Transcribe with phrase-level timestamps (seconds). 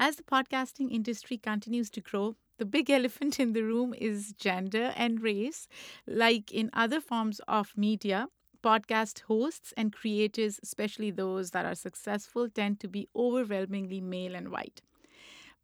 [0.00, 4.92] As the podcasting industry continues to grow, the big elephant in the room is gender
[4.96, 5.68] and race.
[6.08, 8.26] Like in other forms of media,
[8.64, 14.48] podcast hosts and creators, especially those that are successful, tend to be overwhelmingly male and
[14.50, 14.82] white.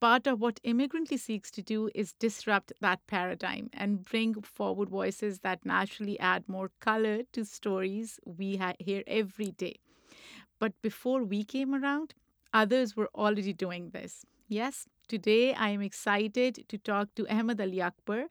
[0.00, 5.40] Part of what Immigrantly seeks to do is disrupt that paradigm and bring forward voices
[5.40, 9.76] that naturally add more color to stories we ha- hear every day.
[10.58, 12.14] But before we came around,
[12.62, 14.24] others were already doing this.
[14.48, 18.22] Yes, today I am excited to talk to Ahmed Ali Akbar,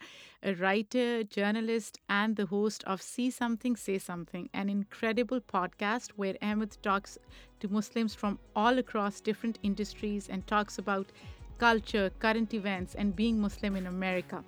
[0.42, 6.36] a writer, journalist, and the host of See Something, Say Something, an incredible podcast where
[6.42, 7.20] Ahmed talks
[7.60, 11.12] to Muslims from all across different industries and talks about
[11.60, 14.44] culture, current events, and being Muslim in America.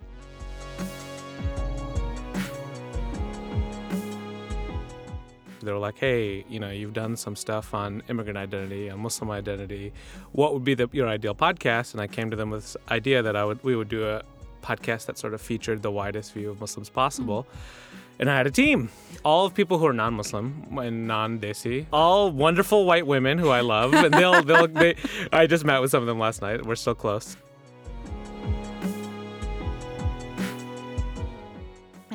[5.61, 9.31] They were like, "Hey, you know, you've done some stuff on immigrant identity, on Muslim
[9.31, 9.93] identity.
[10.31, 13.21] What would be the, your ideal podcast?" And I came to them with this idea
[13.21, 14.21] that I would we would do a
[14.61, 17.43] podcast that sort of featured the widest view of Muslims possible.
[17.43, 17.97] Mm-hmm.
[18.19, 18.89] And I had a team,
[19.23, 23.93] all of people who are non-Muslim and non-Desi, all wonderful white women who I love,
[23.93, 24.95] and they'll they'll they.
[25.31, 26.65] I just met with some of them last night.
[26.65, 27.37] We're still close.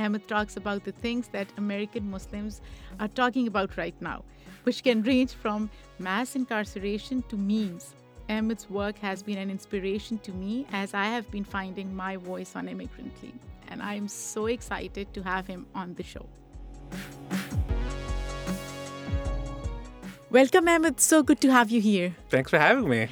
[0.03, 2.61] Ahmed talks about the things that American Muslims
[2.99, 4.25] are talking about right now,
[4.65, 7.95] which can range from mass incarceration to memes.
[8.29, 12.57] Ahmed's work has been an inspiration to me as I have been finding my voice
[12.57, 13.33] on Immigrantly,
[13.69, 16.27] and I am so excited to have him on the show.
[20.31, 20.99] Welcome, Ahmed.
[20.99, 22.17] So good to have you here.
[22.29, 23.09] Thanks for having me.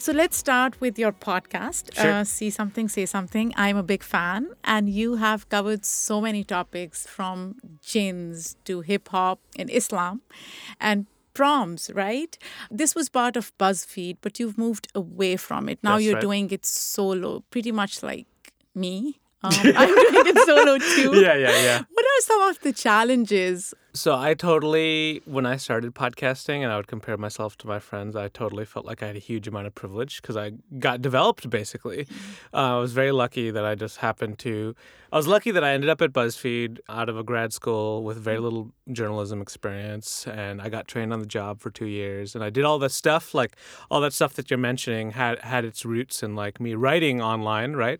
[0.00, 2.10] So let's start with your podcast, sure.
[2.10, 3.52] uh, See Something, Say Something.
[3.54, 9.08] I'm a big fan, and you have covered so many topics from jinns to hip
[9.10, 10.22] hop and Islam
[10.80, 12.38] and proms, right?
[12.70, 15.78] This was part of BuzzFeed, but you've moved away from it.
[15.82, 16.22] Now That's you're right.
[16.22, 18.26] doing it solo, pretty much like
[18.74, 19.20] me.
[19.42, 21.20] Um, I'm doing it solo too.
[21.20, 21.82] Yeah, yeah, yeah.
[21.92, 26.76] What are some of the challenges So I totally, when I started podcasting and I
[26.76, 29.66] would compare myself to my friends, I totally felt like I had a huge amount
[29.66, 32.06] of privilege because I got developed basically.
[32.54, 34.76] Uh, I was very lucky that I just happened to,
[35.12, 38.16] I was lucky that I ended up at BuzzFeed out of a grad school with
[38.16, 42.44] very little journalism experience and I got trained on the job for two years and
[42.44, 43.56] I did all that stuff, like
[43.90, 47.72] all that stuff that you're mentioning had, had its roots in like me writing online,
[47.72, 47.98] right?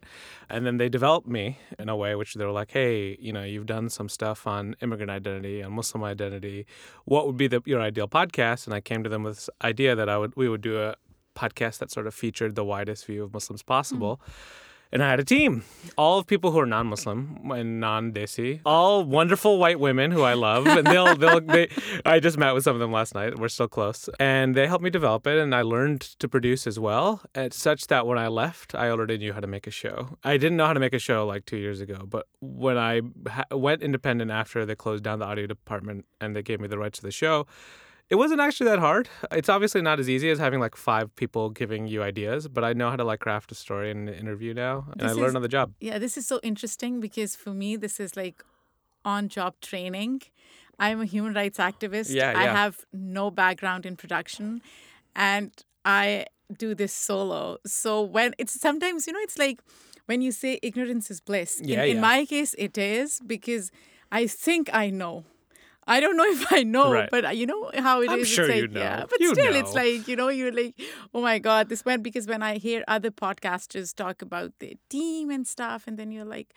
[0.48, 3.42] And then they developed me in a way which they were like, hey, you know,
[3.42, 6.66] you've done some stuff on immigrant identity, on Muslim identity.
[7.04, 8.66] What would be the, your ideal podcast?
[8.66, 10.94] And I came to them with this idea that I would we would do a
[11.34, 14.14] podcast that sort of featured the widest view of Muslims possible.
[14.16, 14.69] Mm-hmm.
[14.92, 15.62] And I had a team,
[15.96, 20.66] all of people who are non-Muslim and non-Desi, all wonderful white women who I love,
[20.66, 21.68] and they'll they'll they.
[22.04, 23.38] I just met with some of them last night.
[23.38, 26.80] We're still close, and they helped me develop it, and I learned to produce as
[26.80, 27.22] well.
[27.36, 30.18] It's such that when I left, I already knew how to make a show.
[30.24, 33.02] I didn't know how to make a show like two years ago, but when I
[33.28, 36.78] ha- went independent after they closed down the audio department and they gave me the
[36.78, 37.46] rights to the show.
[38.10, 39.08] It wasn't actually that hard.
[39.30, 42.72] It's obviously not as easy as having like five people giving you ideas, but I
[42.72, 45.36] know how to like craft a story in an interview now, and This I learned
[45.36, 45.72] on the job.
[45.80, 48.44] Yeah, this is so interesting because for me, this is like
[49.04, 50.22] on job training.
[50.78, 52.12] I'm a human rights activist.
[52.12, 52.38] Yeah, yeah.
[52.38, 54.60] I have no background in production
[55.14, 55.52] and
[55.84, 56.26] I
[56.58, 57.58] do this solo.
[57.66, 59.60] So when it's sometimes, you know, it's like
[60.06, 61.60] when you say ignorance is bliss.
[61.62, 63.70] Yeah, in, in my case, it is because
[64.10, 65.24] I think I know.
[65.86, 67.08] I don't know if I know, Right.
[67.10, 68.10] but uh, you know how it is.
[68.12, 68.80] I'm it's sure like, you know.
[68.80, 70.74] Yeah, but You still, it's like you know, you're like,
[71.14, 75.30] oh my god, this went because when I hear other podcasters talk about their team
[75.30, 76.54] and stuff, and then you're like,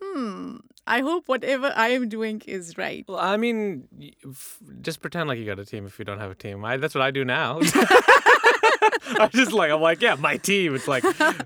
[0.00, 0.56] hmm,
[0.86, 3.04] I hope whatever I am doing is right.
[3.08, 3.88] Well, I mean,
[4.80, 6.64] just pretend like you got a team if you don't have a team.
[6.64, 7.60] I, that's what I do now.
[9.20, 10.74] I'm just like, I'm like, yeah, my team.
[10.74, 11.04] It's like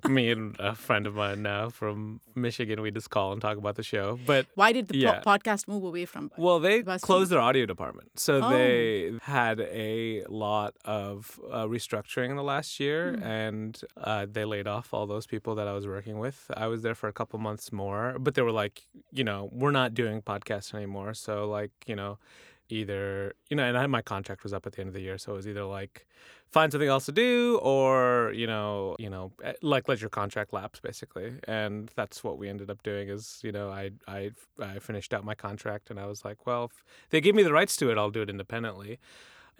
[0.09, 2.81] me and a friend of mine now from Michigan.
[2.81, 4.19] We just call and talk about the show.
[4.27, 6.31] But Why did the po- podcast move away from?
[6.37, 8.19] Well, they closed their audio department.
[8.19, 8.51] So Oh.
[8.51, 13.23] they had a lot of uh, restructuring in the last year Hmm.
[13.23, 16.51] and uh, they laid off all those people that I was working with.
[16.57, 19.71] I was there for a couple months more, but they were like, you know, we're
[19.73, 21.15] not doing podcasts anymore.
[21.15, 22.19] So, like, you know,
[22.69, 25.19] either, you know, and I, my contract was up at the end of the year.
[25.19, 26.07] So it was either like,
[26.51, 30.53] find something else to do or you know you know eh, like let your contract
[30.53, 31.35] lapse basically.
[31.47, 35.25] And that's what we ended up doing is you know i i, I finished out
[35.25, 37.99] my contract and i was like well if they give me the rights to it
[37.99, 38.99] i'll do it independently.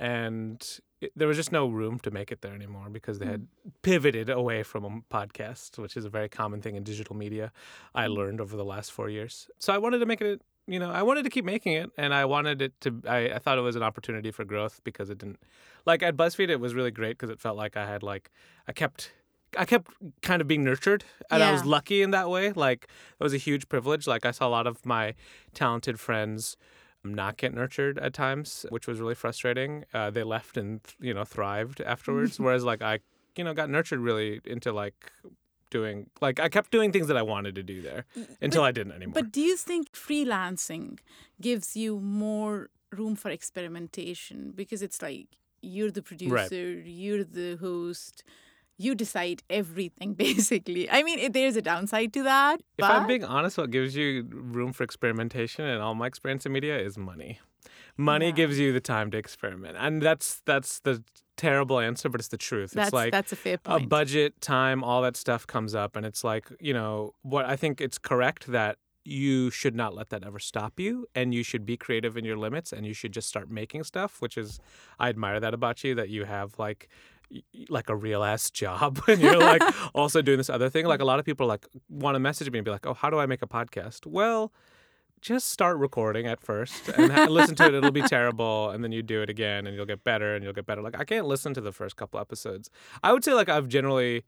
[0.01, 0.65] And
[1.01, 3.49] it, there was just no room to make it there anymore because they had
[3.83, 7.53] pivoted away from a podcast which is a very common thing in digital media
[7.95, 9.51] i learned over the last four years.
[9.59, 12.15] So i wanted to make it you know i wanted to keep making it and
[12.15, 15.19] i wanted it to i, I thought it was an opportunity for growth because it
[15.19, 15.41] didn't
[15.87, 18.31] like at buzzfeed it was really great because it felt like i had like
[18.69, 19.13] i kept
[19.57, 22.53] I kept kind of being nurtured, and I was lucky in that way.
[22.53, 22.85] Like
[23.19, 24.07] it was a huge privilege.
[24.07, 25.15] Like I saw a lot of my
[25.55, 26.59] talented friends
[27.03, 29.85] not get nurtured at times, which was really frustrating.
[29.95, 33.01] Uh, they left and you know thrived afterwards, whereas like I
[33.37, 35.11] you know got nurtured really into like
[35.71, 38.05] doing like I kept doing things that I wanted to do there
[38.41, 39.15] until I didn't anymore.
[39.15, 40.99] But do you think freelancing
[41.41, 45.27] gives you more room for experimentation because it's like
[45.61, 48.23] you're the producer, you're the host,
[48.77, 50.89] you decide everything basically.
[50.91, 52.61] I mean, it, there's a downside to that.
[52.79, 56.53] If I'm being honest, what gives you room for experimentation in all my experience in
[56.53, 57.41] media is money.
[57.97, 58.33] Money Yeah.
[58.33, 61.03] gives you the time to experiment, and that's that's the
[61.37, 62.73] terrible answer, but it's the truth.
[62.73, 63.85] that's it's like that's a fair point.
[63.85, 67.57] a budget, time, all that stuff comes up, and it's like you know what I
[67.57, 71.65] think it's correct that you should not let that ever stop you, and you should
[71.65, 74.21] be creative in your limits, and you should just start making stuff.
[74.21, 74.61] Which is,
[74.99, 76.89] I admire that about you that you have like
[77.69, 79.61] like a real ass job and you're like
[79.95, 82.59] also doing this other thing like a lot of people like want to message me
[82.59, 84.51] and be like oh how do i make a podcast well
[85.21, 87.75] just start recording at first and ha- listen to it.
[87.75, 90.53] It'll be terrible and then you do it again and you'll get better and you'll
[90.53, 90.83] get better.
[90.83, 92.71] Like i can't listen to the first couple episodes.
[93.03, 94.25] I would say like i've generally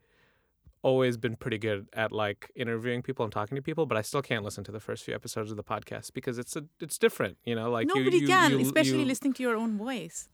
[0.82, 4.22] always been pretty good at like interviewing people and talking to people but i still
[4.22, 7.36] can't listen to the first few episodes of the podcast because it's a it's different
[7.44, 7.70] you know?
[7.70, 10.28] Like you- Nobody you, can, you- especially you- listening to your own voice.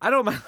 [0.00, 0.42] I don't mind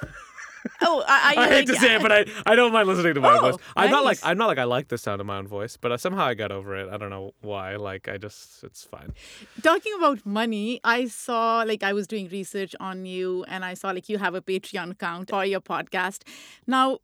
[0.81, 3.21] Oh, I, I, I hate to say it, but I, I don't mind listening to
[3.21, 3.57] my own Oh, voice.
[3.75, 4.19] I'm not like.
[4.23, 6.53] I'm not like I like the sound of my own voice, but somehow I got
[6.53, 6.89] over it.
[6.89, 7.75] I don't know why.
[7.75, 9.13] Like I just it's fine.
[9.61, 13.91] Talking about money, I saw like I was doing research on you and I saw
[13.91, 16.23] like you have a Patreon account for your podcast.
[16.67, 16.99] Now,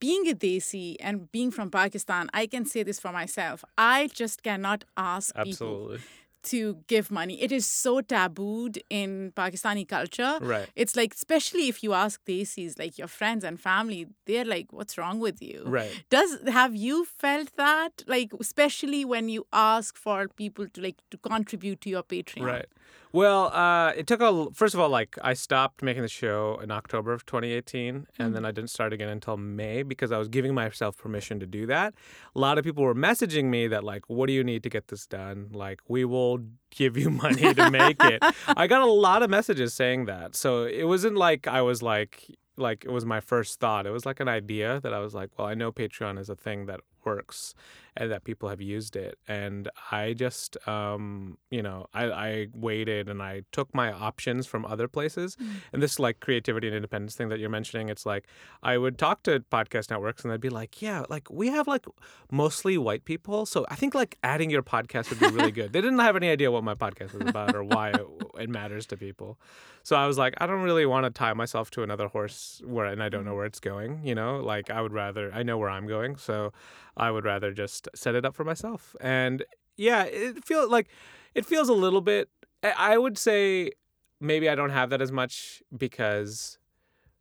[0.00, 3.64] being a Desi and being from Pakistan, I can say this for myself.
[3.78, 5.98] I just cannot ask people Absolutely.
[6.44, 7.40] To give money.
[7.42, 10.38] It is so tabooed in Pakistani culture.
[10.40, 10.68] Right.
[10.76, 14.96] It's like, especially if you ask Desis, like your friends and family, they're like, "What's
[14.98, 16.04] wrong with you?" Right.
[16.10, 21.18] Does have you felt that, like, especially when you ask for people to like to
[21.18, 22.46] contribute to your Patreon?
[22.46, 22.66] Right.
[23.12, 24.48] Well, uh, it took a.
[24.52, 28.44] First of all, like I stopped making the show in October of 2018, and then
[28.44, 31.94] I didn't start again until May because I was giving myself permission to do that.
[32.36, 34.88] A lot of people were messaging me that like, "What do you need to get
[34.88, 36.40] this done?" Like, we will
[36.70, 38.22] give you money to make it.
[38.46, 42.26] I got a lot of messages saying that, so it wasn't like I was like
[42.58, 43.86] like it was my first thought.
[43.86, 46.36] It was like an idea that I was like, well, I know Patreon is a
[46.36, 47.54] thing that works
[47.96, 49.18] and that people have used it.
[49.26, 54.64] And I just, um, you know, I, I waited and I took my options from
[54.64, 55.36] other places.
[55.72, 58.26] And this like creativity and independence thing that you're mentioning, it's like
[58.62, 61.86] I would talk to podcast networks and they'd be like, yeah, like we have like
[62.30, 63.46] mostly white people.
[63.46, 65.72] So I think like adding your podcast would be really good.
[65.72, 68.06] they didn't have any idea what my podcast was about or why it,
[68.38, 69.38] it matters to people.
[69.82, 72.86] So I was like, I don't really want to tie myself to another horse where
[72.86, 74.38] and I don't know where it's going, you know?
[74.38, 76.52] Like I would rather I know where I'm going, so
[76.96, 78.94] I would rather just set it up for myself.
[79.00, 79.44] And
[79.76, 80.88] yeah, it feels like
[81.34, 82.28] it feels a little bit
[82.62, 83.72] I would say
[84.20, 86.58] maybe I don't have that as much because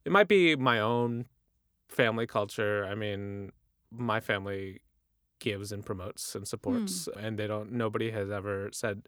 [0.06, 1.26] it might be my own
[1.90, 2.86] family culture.
[2.86, 3.52] I mean,
[3.92, 4.82] my family
[5.40, 7.20] gives and promotes and supports hmm.
[7.20, 9.04] and they don't nobody has ever said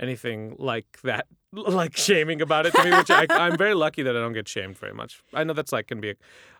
[0.00, 4.16] anything like that like shaming about it to me which I, i'm very lucky that
[4.16, 6.14] i don't get shamed very much i know that's like can be a,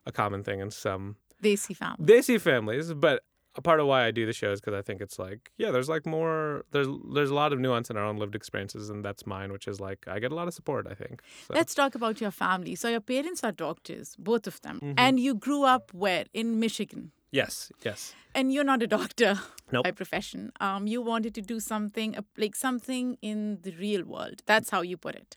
[0.06, 2.06] a common thing in some Desi family.
[2.06, 3.25] Desi families but
[3.58, 5.71] a part of why i do the show is because i think it's like yeah
[5.75, 9.04] there's like more there's there's a lot of nuance in our own lived experiences and
[9.06, 11.16] that's mine which is like i get a lot of support i think
[11.47, 11.54] so.
[11.59, 12.75] Let's talk about your family.
[12.83, 14.94] So your parents are doctors, both of them, Mm-hmm.
[15.04, 17.11] and you grew up where in Michigan.
[17.30, 19.85] Yes yes and you're not a doctor Nope.
[19.85, 20.50] by profession.
[20.61, 24.42] Um, you wanted to do something uh, like something in the real world.
[24.47, 25.37] That's how you put it.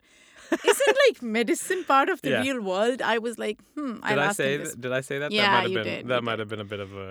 [0.51, 2.41] Isn't like medicine part of the Yeah.
[2.41, 3.01] real world?
[3.01, 3.99] I was like, hmm.
[4.07, 4.69] did i say this.
[4.69, 6.47] th- did i say that Yeah, that might have you been did, that might have
[6.49, 7.07] been a bit of a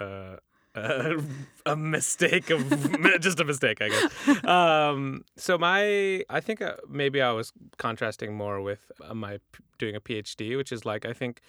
[0.00, 0.38] a, a,
[0.74, 2.60] a, a mistake of
[3.20, 8.34] just a mistake i guess um so my i think uh, maybe i was contrasting
[8.34, 9.38] more with uh, my
[9.78, 11.40] doing a phd which is like i think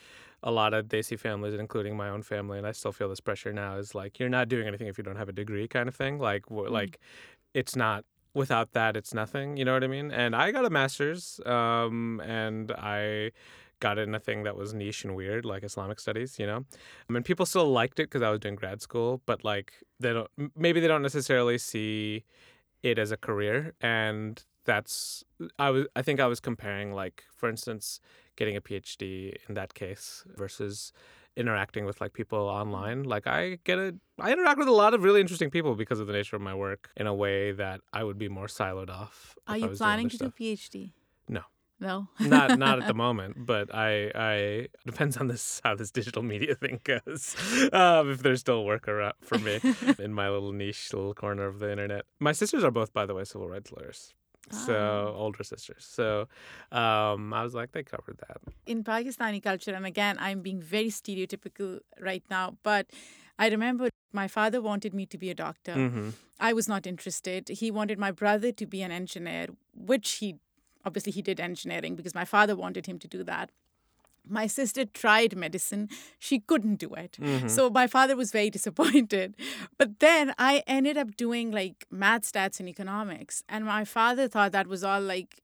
[0.43, 3.53] a lot of Desi families, including my own family, and I still feel this pressure
[3.53, 5.96] now, is like you're not doing anything if you don't have a degree, kind of
[5.96, 6.19] thing.
[6.19, 7.00] Like, w- like
[7.53, 9.58] it's not without that, it's nothing.
[9.58, 10.12] You know what I mean?
[10.12, 13.31] And I got a master's, um, and I
[13.79, 16.38] got in a thing that was niche and weird, like Islamic studies.
[16.39, 16.65] You know,
[17.10, 20.13] I mean, people still liked it because I was doing grad school, but like they
[20.13, 22.24] don't, maybe they don't necessarily see
[22.84, 25.24] it as a career, and that's
[25.58, 28.00] I was I think I was comparing like, for instance
[28.36, 30.94] getting a PhD in that case versus
[31.36, 33.04] interacting with like people online.
[33.04, 36.08] Like I get a I interact with a lot of really interesting people because of
[36.08, 39.38] the nature of my work in a way that I would be more siloed off.
[39.48, 40.36] Are you planning to do stuff.
[40.39, 40.94] PhD?
[41.28, 41.42] No.
[41.82, 42.10] No.
[42.20, 46.56] not not at the moment, but I I depends on this how this digital media
[46.63, 47.36] thing goes.
[47.72, 49.62] Um, if there's still work around for me
[49.98, 52.04] in my little niche little corner of the internet.
[52.20, 54.13] My sisters are both, by the way, civil rights lawyers.
[54.51, 54.74] So
[55.15, 55.22] Ah.
[55.24, 55.86] older sisters.
[55.86, 56.27] So
[56.72, 58.38] um, I was like, they covered that.
[58.65, 62.86] in Pakistani culture, and again, I'm being very stereotypical right now, but
[63.38, 65.74] I remember my father wanted me to be a doctor.
[65.74, 66.10] hmm
[66.41, 67.50] I was not interested.
[67.50, 70.36] He wanted my brother to be an engineer, which he
[70.86, 73.50] obviously he did engineering because my father wanted him to do that.
[74.28, 75.90] My sister tried medicine.
[76.20, 77.18] She couldn't do it.
[77.20, 77.48] Mm-hmm.
[77.48, 79.36] So my father was very disappointed.
[79.78, 83.44] But then I ended up doing like math, stats, and economics.
[83.50, 85.42] And my father thought that was all like,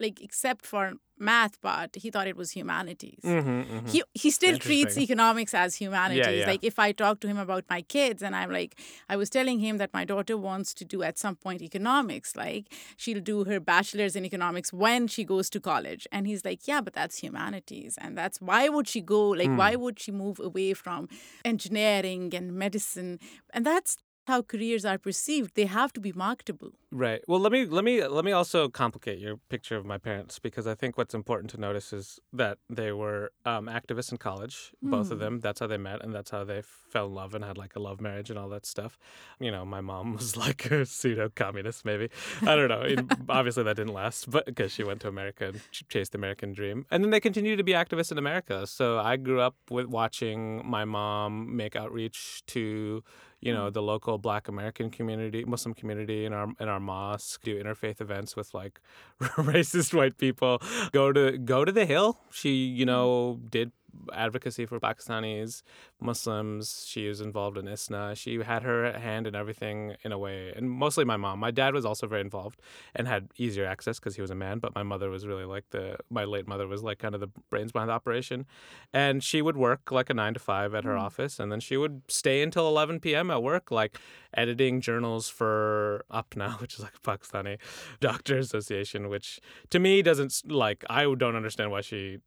[0.00, 3.20] like except for math part, he thought it was humanities.
[3.22, 6.40] hmm hmm He he still treats economics as humanities.
[6.40, 6.46] yeah.
[6.50, 9.58] Like if I talk to him about my kids and I'm like, I was telling
[9.60, 12.36] him that my daughter wants to do at some point economics.
[12.36, 16.06] Like she'll do her bachelor's in economics when she goes to college.
[16.12, 17.96] And he's like, Yeah, but that's humanities.
[17.98, 19.22] And that's why would she go?
[19.30, 19.56] Like, Hmm.
[19.56, 21.08] why would she move away from
[21.44, 23.18] engineering and medicine?
[23.54, 25.54] And that's how careers are perceived.
[25.54, 26.72] They have to be marketable.
[26.90, 27.22] Right.
[27.28, 30.66] Well, let me let me let me also complicate your picture of my parents because
[30.66, 35.10] I think what's important to notice is that they were um, activists in college, both
[35.10, 35.24] of Hmm.
[35.24, 35.40] them.
[35.40, 37.80] That's how they met, and that's how they fell in love and had like a
[37.80, 38.98] love marriage and all that stuff.
[39.40, 42.08] You know, my mom was like a pseudo communist, maybe.
[42.42, 42.82] I don't know.
[42.82, 46.18] It- obviously, that didn't last, but because she went to America and ch- chased the
[46.18, 48.66] American dream, and then they continued to be activists in America.
[48.66, 53.02] So I grew up with watching my mom make outreach to
[53.46, 53.64] you mm-hmm.
[53.64, 58.00] know the local black american community muslim community in our in our mosque do interfaith
[58.00, 58.80] events with like
[59.20, 60.60] racist white people.
[60.92, 62.18] Go to go to the hill.
[62.30, 62.86] She you mm-hmm.
[62.86, 63.72] know did
[64.12, 65.62] advocacy for pakistanis
[66.00, 68.14] muslims she was involved in isna.
[68.16, 71.38] She had her hand in everything in a way and mostly my mom.
[71.38, 72.60] My dad was also very involved
[72.94, 75.64] and had easier access because he was a man but my mother was really like
[75.70, 78.46] the my late mother was like kind of the brains behind the operation.
[78.92, 81.00] And she would work like a nine to five at her mm.
[81.00, 83.98] office and then she would stay until 11 p.m at work like
[84.34, 87.58] editing journals for APPNA which is like a pakistani
[88.00, 92.18] doctor association which to me doesn't like i don't understand why she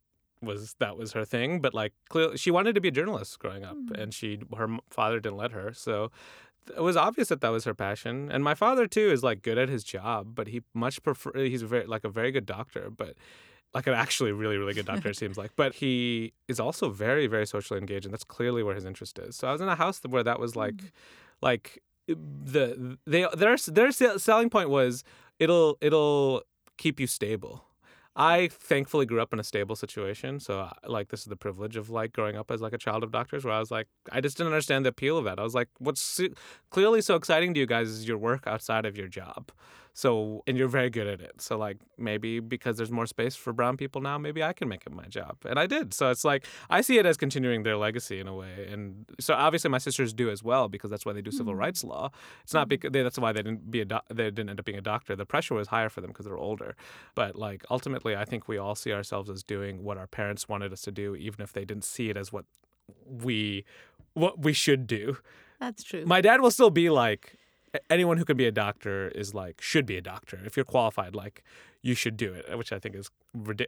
[0.41, 3.63] was that was her thing but like clearly she wanted to be a journalist growing
[3.63, 3.93] up hmm.
[3.95, 6.11] and she her father didn't let her so
[6.75, 9.57] it was obvious that that was her passion and my father too is like good
[9.57, 13.15] at his job but he much prefer he's very like a very good doctor but
[13.73, 17.27] like an actually really really good doctor it seems like but he is also very
[17.27, 19.75] very socially engaged and that's clearly where his interest is so i was in a
[19.75, 20.87] house where that was like hmm.
[21.41, 25.03] like uh, the they their their selling point was
[25.39, 26.43] it'll it'll
[26.77, 27.65] keep you stable
[28.21, 31.77] I thankfully grew up in a stable situation, so uh, like this is the privilege
[31.77, 34.19] of like growing up as like a child of doctors, where I was like, I
[34.19, 35.39] just didn't understand the appeal of that.
[35.39, 36.19] I was like, what's
[36.69, 39.51] clearly so exciting to you guys is your work outside of your job,
[39.93, 41.41] so and you're very good at it.
[41.41, 44.85] So like maybe because there's more space for brown people now, maybe I can make
[44.85, 45.93] it my job, and I did.
[45.93, 49.33] So it's like I see it as continuing their legacy in a way, and so
[49.33, 51.61] obviously my sisters do as well because that's why they do civil mm-hmm.
[51.61, 52.11] rights law.
[52.43, 52.69] It's not mm-hmm.
[52.69, 54.81] because they, that's why they didn't be a doc- they didn't end up being a
[54.81, 55.15] doctor.
[55.15, 56.75] The pressure was higher for them because they're older.
[57.15, 60.73] But like ultimately, I think we all see ourselves as doing what our parents wanted
[60.73, 62.45] us to do, even if they didn't see it as what
[63.05, 63.65] we
[64.13, 65.17] what we should do.
[65.59, 66.05] That's true.
[66.05, 67.48] My dad will still be like "A-
[67.89, 70.39] anyone who can be a doctor is like should be a doctor.
[70.45, 71.43] If you're qualified, like
[71.81, 73.09] you should do it, which I think is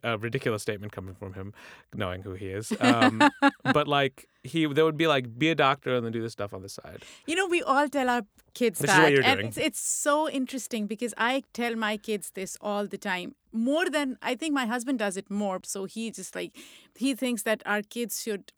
[0.04, 1.54] a ridiculous statement coming from him,
[1.94, 2.74] knowing who he is.
[2.80, 3.22] Um,
[3.64, 6.54] but like he, there would be like, be a doctor and then do this stuff
[6.54, 7.04] on the side.
[7.26, 9.04] You know, we all tell our kids This is that.
[9.04, 9.48] what you're and doing.
[9.48, 13.36] It's, it's so interesting because I tell my kids this all the time.
[13.54, 15.60] More than I think my husband does it more.
[15.64, 16.56] So he just like,
[16.96, 18.52] he thinks that our kids should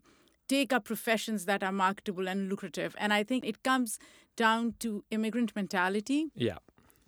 [0.48, 2.96] take up professions that are marketable and lucrative.
[2.98, 4.00] And I think it comes
[4.36, 6.58] down to immigrant mentality Yeah.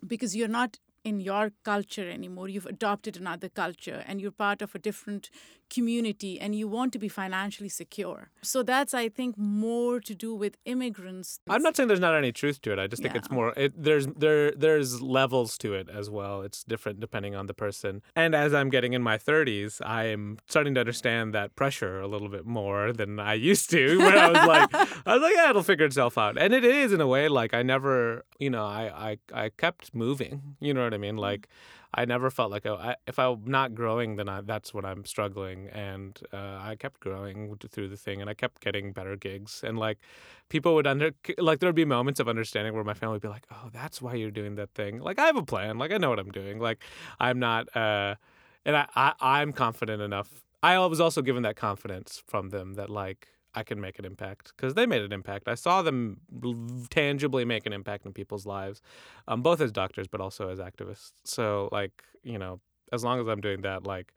[0.06, 2.48] because you're not in your culture anymore.
[2.48, 5.30] You've adopted another culture and you're part of a different
[5.70, 8.30] community and you want to be financially secure.
[8.42, 11.40] So that's, I think, more to do with immigrants.
[11.48, 12.78] I'm not saying there's not any truth to it.
[12.78, 13.52] I just think it's more.
[13.56, 16.42] It, there's there there's levels to it as well.
[16.42, 18.02] It's different depending on the person.
[18.14, 22.28] And as I'm getting in my 30s, I'm starting to understand that pressure a little
[22.28, 23.98] bit more than I used to.
[24.06, 24.74] Where I was like,
[25.06, 26.38] I was like, yeah, it'll figure itself out.
[26.38, 27.28] And it is in a way.
[27.28, 30.56] Like I never, you know, I I I kept moving.
[30.60, 31.16] You know what I mean?
[31.16, 31.48] Like.
[31.98, 35.06] I never felt like oh, I, if I'm not growing, then I, that's when I'm
[35.06, 35.68] struggling.
[35.68, 39.62] And uh, I kept growing through the thing, and I kept getting better gigs.
[39.64, 39.98] And like,
[40.50, 43.28] people would under like there would be moments of understanding where my family would be
[43.28, 45.78] like, "Oh, that's why you're doing that thing." Like, I have a plan.
[45.78, 46.58] Like, I know what I'm doing.
[46.58, 46.80] Like,
[47.18, 47.74] I'm not.
[47.74, 48.16] uh
[48.64, 50.44] And I, I I'm confident enough.
[50.62, 54.52] I was also given that confidence from them that like I can make an impact
[54.54, 55.48] because they made an impact.
[55.48, 56.20] I saw them
[56.90, 58.82] tangibly make an impact in people's lives,
[59.26, 61.12] um, both as doctors but also as activists.
[61.24, 62.60] So like you know,
[62.92, 64.12] as long as I'm doing that, like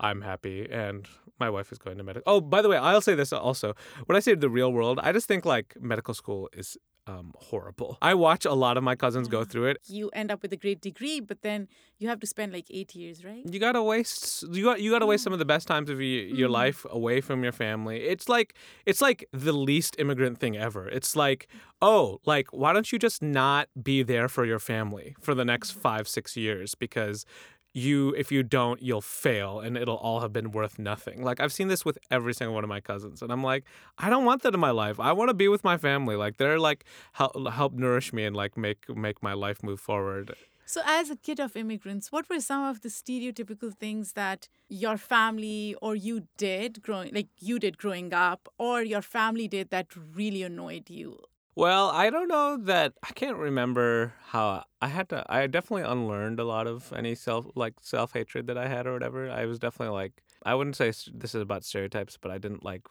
[0.00, 1.06] I'm happy and
[1.40, 2.32] my wife is going to medical.
[2.32, 3.74] Oh, by the way, I'll say this also.
[4.06, 7.98] When I say the real world, I just think like medical school is um, horrible.
[8.00, 9.78] I watch a lot of my cousins go through it.
[9.86, 11.68] You end up with a great degree, but then
[11.98, 13.42] you have to spend like eight years, right?
[13.44, 16.24] You gotta waste you got you gotta waste some of the best times of your,
[16.24, 16.52] your Mhm.
[16.52, 18.02] life away from your family.
[18.04, 18.54] It's like
[18.86, 20.88] it's like the least immigrant thing ever.
[20.88, 21.48] It's like
[21.82, 25.72] oh like why don't you just not be there for your family for the next
[25.72, 27.26] five six years because
[27.74, 31.22] you if you don't you'll fail and it'll all have been worth nothing.
[31.22, 33.64] Like i've seen this with every single one of my cousins and i'm like
[33.98, 34.98] i don't want that in my life.
[35.00, 36.16] I want to be with my family.
[36.16, 40.34] Like they're like help, help nourish me and like make make my life move forward.
[40.66, 44.96] So, as a kid of immigrants, what were some of the stereotypical things that your
[44.96, 49.88] family or you did growing, like you did growing up, or your family did that
[50.14, 51.18] really annoyed you?
[51.56, 56.40] Well, I don't know that I can't remember how I had to I definitely unlearned
[56.40, 59.30] a lot of any self like self-hatred that I had or whatever.
[59.30, 62.86] I was definitely like I wouldn't say this is about stereotypes, but I didn't like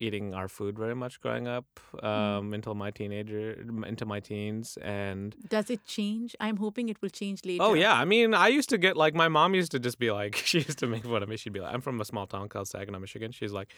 [0.00, 1.64] eating our food very much growing up
[2.02, 3.52] um until my teenager
[3.86, 6.36] into my teens and Does it change?
[6.40, 7.62] I'm hoping it will change later.
[7.62, 10.10] Oh yeah, I mean, I used to get like my mom used to just be
[10.10, 11.38] like, she used to make fun of me.
[11.38, 13.32] She'd be like, I'm from a small town called Saginaw, Michigan.
[13.32, 13.72] She's like,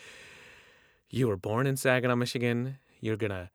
[1.11, 2.79] you were born in Saginaw, Michigan.
[3.01, 3.51] You're gonna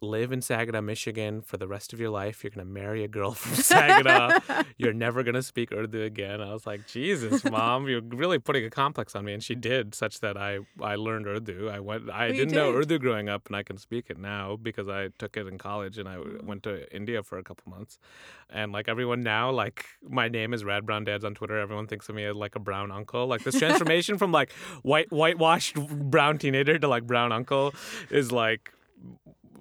[0.00, 2.44] live in Saginaw, Michigan for the rest of your life.
[2.44, 4.38] You're gonna marry a girl from Saginaw.
[4.76, 6.40] You're never gonna speak Urdu again.
[6.40, 9.32] I was like, Jesus, mom, you're really putting a complex on me.
[9.32, 11.70] And she did, such that I I learned Urdu.
[11.70, 12.72] I went, I Oh, you didn't know?
[12.72, 15.96] Urdu growing up, and I can speak it now because I took it in college
[15.96, 16.44] and I mm.
[16.44, 17.98] went to India for a couple months.
[18.50, 21.58] And like everyone now, like my name is Rad Brown Dads on Twitter.
[21.58, 23.26] Everyone thinks of me as like a brown uncle.
[23.26, 27.74] Like this transformation from like white whitewashed brown teenager to like brown uncle
[28.10, 28.72] is like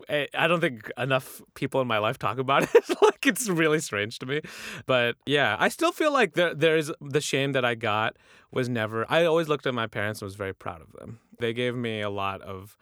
[0.10, 2.84] I don't think enough people in my life talk about it.
[3.02, 4.42] like it's really strange to me.
[4.86, 8.18] But yeah, I still feel like there there's the shame that I got
[8.52, 11.20] was never I always looked at my parents and was very proud of them.
[11.40, 12.78] They gave me a lot of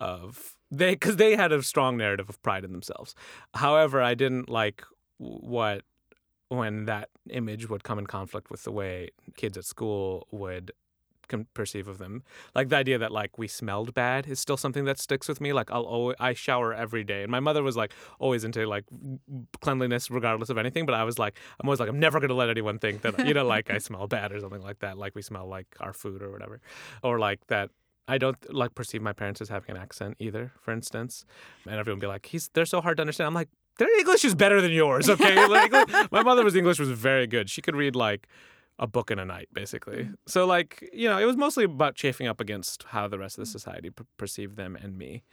[0.00, 3.14] of they cuz they had a strong narrative of pride in themselves.
[3.54, 4.84] However, I didn't like
[5.18, 5.82] what
[6.48, 10.72] when that image would come in conflict with the way kids at school would
[11.28, 12.22] can perceive of them.
[12.54, 15.52] Like the idea that like we smelled bad is still something that sticks with me.
[15.52, 18.84] Like I'll always, I shower every day, and my mother was like always into like
[19.60, 20.86] cleanliness regardless of anything.
[20.86, 23.34] But I was like, I'm always like, I'm never gonna let anyone think that you
[23.34, 24.98] know like I smell bad or something like that.
[24.98, 26.60] Like we smell like our food or whatever,
[27.02, 27.70] or like that.
[28.10, 31.26] I don't like perceive my parents as having an accent either, for instance.
[31.66, 33.26] And everyone be like, he's they're so hard to understand.
[33.26, 35.46] I'm like, their English is better than yours, okay?
[35.48, 35.72] like,
[36.12, 37.48] my mother was English was very good.
[37.48, 38.28] She could read like
[38.78, 40.08] a book in a night, basically.
[40.26, 43.42] So, like, you know, it was mostly about chafing up against how the rest of
[43.42, 45.24] the society per- perceived them and me,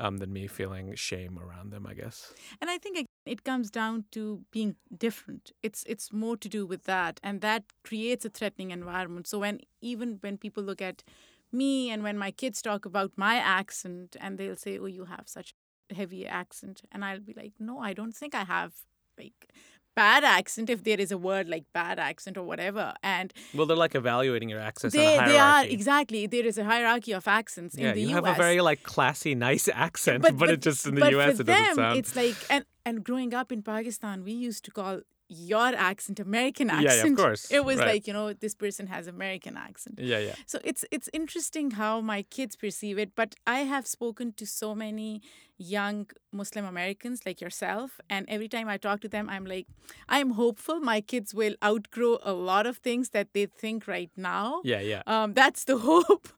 [0.00, 2.32] um, than me feeling shame around them, I guess.
[2.60, 5.52] And I think it, it comes down to being different.
[5.62, 9.26] It's it's more to do with that, and that creates a threatening environment.
[9.28, 11.04] So when even when people look at
[11.52, 15.28] me and when my kids talk about my accent, and they'll say, "Oh, you have
[15.28, 15.54] such
[15.90, 18.72] a heavy accent," and I'll be like, "No, I don't think I have
[19.18, 19.52] like."
[20.00, 23.82] Bad accent, if there is a word like bad accent or whatever, and Well, they're
[23.86, 27.88] like evaluating your access they they are exactly there is a hierarchy of accents yeah,
[27.88, 28.24] in the you U.S.
[28.24, 31.36] have a very like classy, nice accent, but, it just in the but U.S.
[31.36, 31.98] for it doesn't them, sound.
[31.98, 35.00] it's like and and growing up in Pakistan, we used to call
[35.32, 37.86] your accent American Yeah, yeah, of course, It was right.
[37.94, 39.98] like you know this person has American accent.
[40.00, 40.34] yeah, yeah.
[40.46, 43.10] So it's it's interesting how my kids perceive it.
[43.14, 45.22] But I have spoken to so many
[45.56, 49.66] young Muslim Americans like yourself, and every time I talk to them, I'm like,
[50.08, 54.62] I'm hopeful my kids will outgrow a lot of things that they think right now.
[54.64, 55.02] Yeah, yeah.
[55.06, 56.28] Um, that's the hope.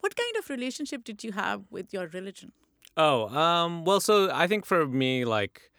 [0.00, 2.52] What kind of relationship did you have with your religion?
[2.96, 5.69] Oh, um, well, so I think for me, like,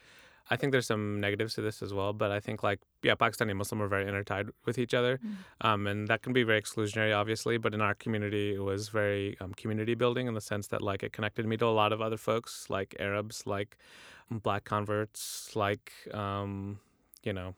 [0.52, 3.56] I think there's some negatives to this as well, but I think like yeah, Pakistani
[3.56, 5.20] Muslim are very intertied with each other,
[5.62, 7.58] um, and that can be very exclusionary, obviously.
[7.58, 11.04] But in our community, it was very um, community building in the sense that like
[11.04, 13.78] it connected me to a lot of other folks, like Arabs, like
[14.30, 16.80] Black converts, like um,
[17.24, 17.56] you know,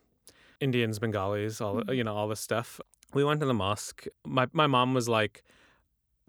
[0.59, 2.79] Indians, Bengalis, all you know, all this stuff.
[3.13, 4.05] We went to the mosque.
[4.25, 5.43] My my mom was like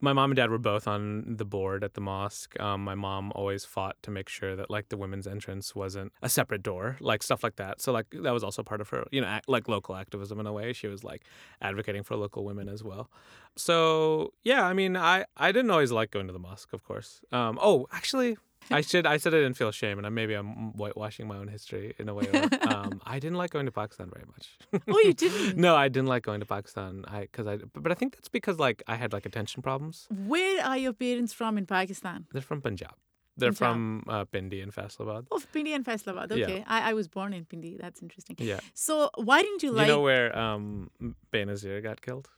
[0.04, 2.58] my mom and dad were both on the board at the mosque.
[2.60, 6.28] Um, my mom always fought to make sure that like the women's entrance wasn't a
[6.28, 7.80] separate door, like stuff like that.
[7.80, 10.46] So like that was also part of her, you know, act, like local activism in
[10.46, 10.72] a way.
[10.72, 11.22] She was like
[11.60, 13.10] advocating for local women as well.
[13.56, 17.22] So yeah, I mean, I I didn't always like going to the mosque, of course.
[17.32, 18.36] Um, oh, actually.
[18.70, 19.06] I should.
[19.06, 22.14] I said I didn't feel shame, and maybe I'm whitewashing my own history in a
[22.14, 22.26] way.
[22.64, 24.58] Um, I didn't like going to Pakistan very much.
[24.88, 25.56] Oh, you didn't?
[25.66, 27.04] no, I didn't like going to Pakistan.
[27.06, 30.06] I because I, but I think that's because like I had like attention problems.
[30.10, 32.26] Where are your parents from in Pakistan?
[32.32, 32.94] They're from Punjab.
[33.36, 33.58] They're Punjab.
[33.58, 35.26] from uh, Pindi and Faisalabad.
[35.30, 36.34] Oh, Pindi and Faisalabad.
[36.36, 36.44] Yeah.
[36.44, 37.76] Okay, I, I was born in Pindi.
[37.80, 38.36] That's interesting.
[38.38, 38.60] Yeah.
[38.72, 39.86] So why didn't you like?
[39.86, 40.90] You know where um,
[41.32, 42.28] Benazir got killed?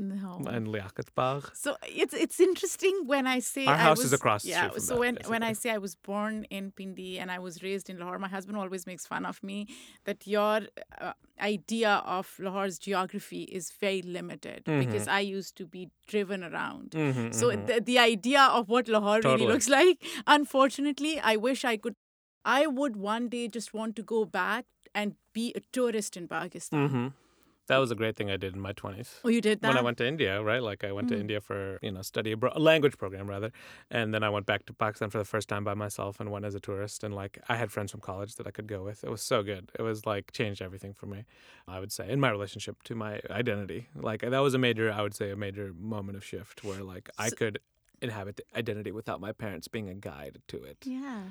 [0.00, 0.42] No.
[0.48, 1.44] And Liaquat Bagh.
[1.54, 4.70] So it's it's interesting when I say Our I house is was- across the Yeah.
[4.78, 7.90] so that, when when I say I was born in Pindi and I was raised
[7.90, 9.58] in Lahore, my husband always makes fun of me
[10.04, 10.60] that your
[11.00, 15.18] uh, idea of Lahore's geography is very limited because Mm-hmm.
[15.18, 16.90] I used to be driven around.
[16.90, 17.66] Mhm, So mhm.
[17.66, 21.94] the, the idea of what Lahore really looks like, unfortunately, I wish I could.
[22.44, 27.12] I would one day just want to go back and be a tourist in Pakistan.
[27.70, 29.20] That was a great thing I did in my 20s.
[29.24, 29.68] Oh, you did that?
[29.68, 30.60] When I went to India, right?
[30.60, 31.20] Like I went to Mm.
[31.20, 33.52] India for, you know, study abroad, a language program rather.
[33.92, 36.44] And then I went back to Pakistan for the first time by myself and went
[36.44, 37.04] as a tourist.
[37.04, 39.04] And like I had friends from college that I could go with.
[39.04, 39.70] It was so good.
[39.78, 41.26] It was like changed everything for me,
[41.68, 43.86] I would say, in my relationship to my identity.
[43.94, 47.08] Like that was a major, I would say, a major moment of shift where like
[47.18, 47.60] I could
[48.02, 50.78] inhabit identity without my parents being a guide to it.
[50.84, 51.22] Yeah,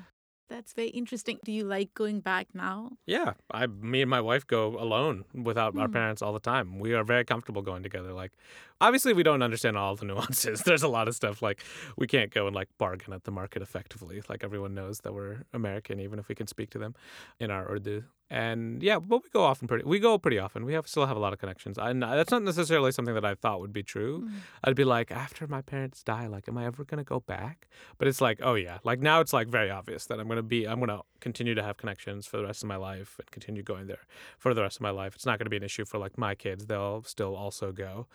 [0.50, 1.38] that's very interesting.
[1.44, 2.90] Do you like going back now?
[3.06, 5.92] Yeah, I, me and my wife go alone without our Hmm.
[5.92, 6.78] parents all the time.
[6.78, 8.12] We are very comfortable going together.
[8.12, 8.32] Like,
[8.80, 10.60] obviously, we don't understand all the nuances.
[10.62, 11.62] There's a lot of stuff like
[11.96, 14.20] we can't go and like bargain at the market effectively.
[14.28, 16.94] Like everyone knows that we're American, even if we can speak to them
[17.38, 18.04] in our Urdu.
[18.30, 19.84] And yeah, but we go often pretty.
[19.84, 20.64] We go pretty often.
[20.64, 21.78] We have still have a lot of connections.
[21.78, 24.28] And that's not necessarily something that I thought would be true.
[24.28, 24.32] Mm.
[24.62, 27.66] I'd be like, after my parents die, like, am I ever gonna go back?
[27.98, 30.64] But it's like, oh yeah, like now it's like very obvious that I'm gonna be,
[30.64, 33.88] I'm gonna continue to have connections for the rest of my life and continue going
[33.88, 34.06] there
[34.38, 35.16] for the rest of my life.
[35.16, 38.06] It's not gonna be an issue for like my kids; they'll still also go,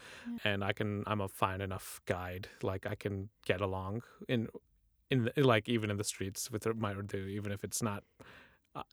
[0.46, 2.48] and I can, I'm a fine enough guide.
[2.64, 4.48] Like I can get along in,
[5.12, 8.04] in the, like even in the streets with my Urdu, even if it's not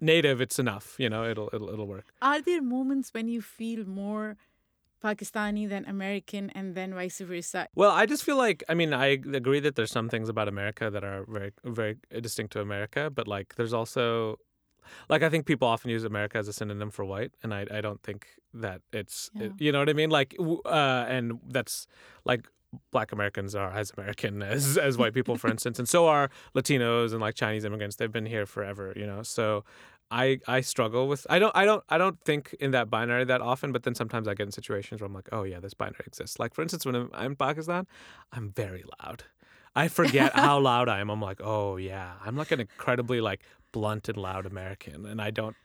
[0.00, 0.96] native, it's enough.
[0.98, 2.12] You know, it'll it'll it'll work.
[2.22, 4.36] Are there moments when you feel more
[5.02, 7.66] Pakistani than American and then vice versa?
[7.74, 9.06] Well, I just feel like I mean I
[9.42, 13.26] agree that there's some things about America that are very very distinct to America, but
[13.26, 14.36] like there's also
[15.08, 17.80] like I think people often use America as a synonym for white, and I I
[17.80, 19.48] don't think that it's Yeah.
[19.58, 21.86] you know what I mean like uh, and that's
[22.24, 22.48] like
[22.90, 27.12] Black Americans are as American as as white people, for instance, and so are Latinos
[27.12, 27.96] and like Chinese immigrants.
[27.96, 29.22] They've been here forever, you know.
[29.22, 29.64] So
[30.10, 33.40] I I struggle with I don't I don't I don't think in that binary that
[33.40, 36.04] often, but then sometimes I get in situations where I'm like, oh yeah, this binary
[36.06, 36.38] exists.
[36.38, 37.86] Like for instance, when I'm, I'm in Pakistan,
[38.32, 39.24] I'm very loud.
[39.74, 41.10] I forget how loud I am.
[41.10, 43.40] I'm like, oh yeah, I'm like an incredibly like
[43.72, 45.56] blunt and loud American, and I don't.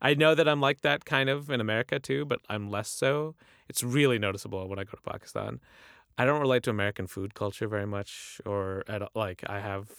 [0.00, 3.34] I know that I'm like that kind of in America too, but I'm less so.
[3.68, 5.60] It's really noticeable when I go to Pakistan.
[6.16, 9.90] I don't relate to American food culture very much, or at like I have.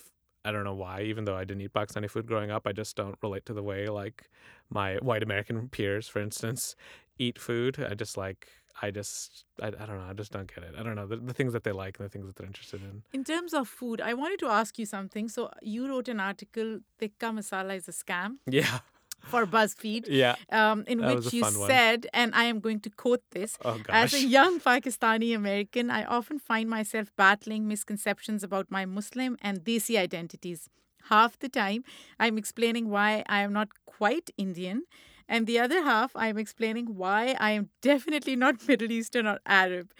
[0.43, 1.01] I don't know why.
[1.01, 3.63] Even though I didn't eat Pakistani food growing up, I just don't relate to the
[3.63, 4.29] way like
[4.69, 6.75] my white American peers, for instance,
[7.17, 7.83] eat food.
[7.89, 8.47] I just like.
[8.81, 9.45] I just.
[9.61, 10.07] I, I don't know.
[10.09, 10.73] I just don't get it.
[10.77, 12.81] I don't know the, the things that they like and the things that they're interested
[12.81, 13.03] in.
[13.13, 15.29] In terms of food, I wanted to ask you something.
[15.29, 18.79] So you wrote an article, Tikka Masala is a scam Yeah.
[19.27, 20.35] For BuzzFeed, Yeah.
[20.51, 23.57] um, in which you said, and I am going to quote this.
[23.63, 29.37] Oh As a young Pakistani American, I often find myself battling misconceptions about my Muslim
[29.41, 30.69] and Desi identities.
[31.09, 31.83] Half the time,
[32.19, 34.83] I'm explaining why I am not quite Indian,
[35.27, 39.91] and the other half, I'm explaining why I am definitely not Middle Eastern or Arab.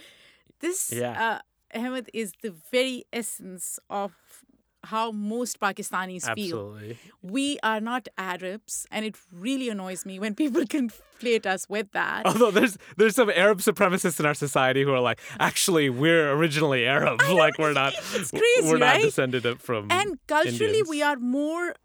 [0.60, 1.14] This, Yeah.
[1.74, 4.14] uh, Ahmed, is the very essence of
[4.86, 6.78] how most Pakistanis feel.
[7.22, 12.26] We are not Arabs, and it really annoys me when people conflate us with that.
[12.26, 16.86] Although there's there's some Arab supremacists in our society who are like, actually, we're originally
[16.86, 17.22] Arab.
[17.32, 19.02] like we're not crazy, we're not right?
[19.02, 20.90] descended from and culturally Indians.
[20.90, 21.76] we are more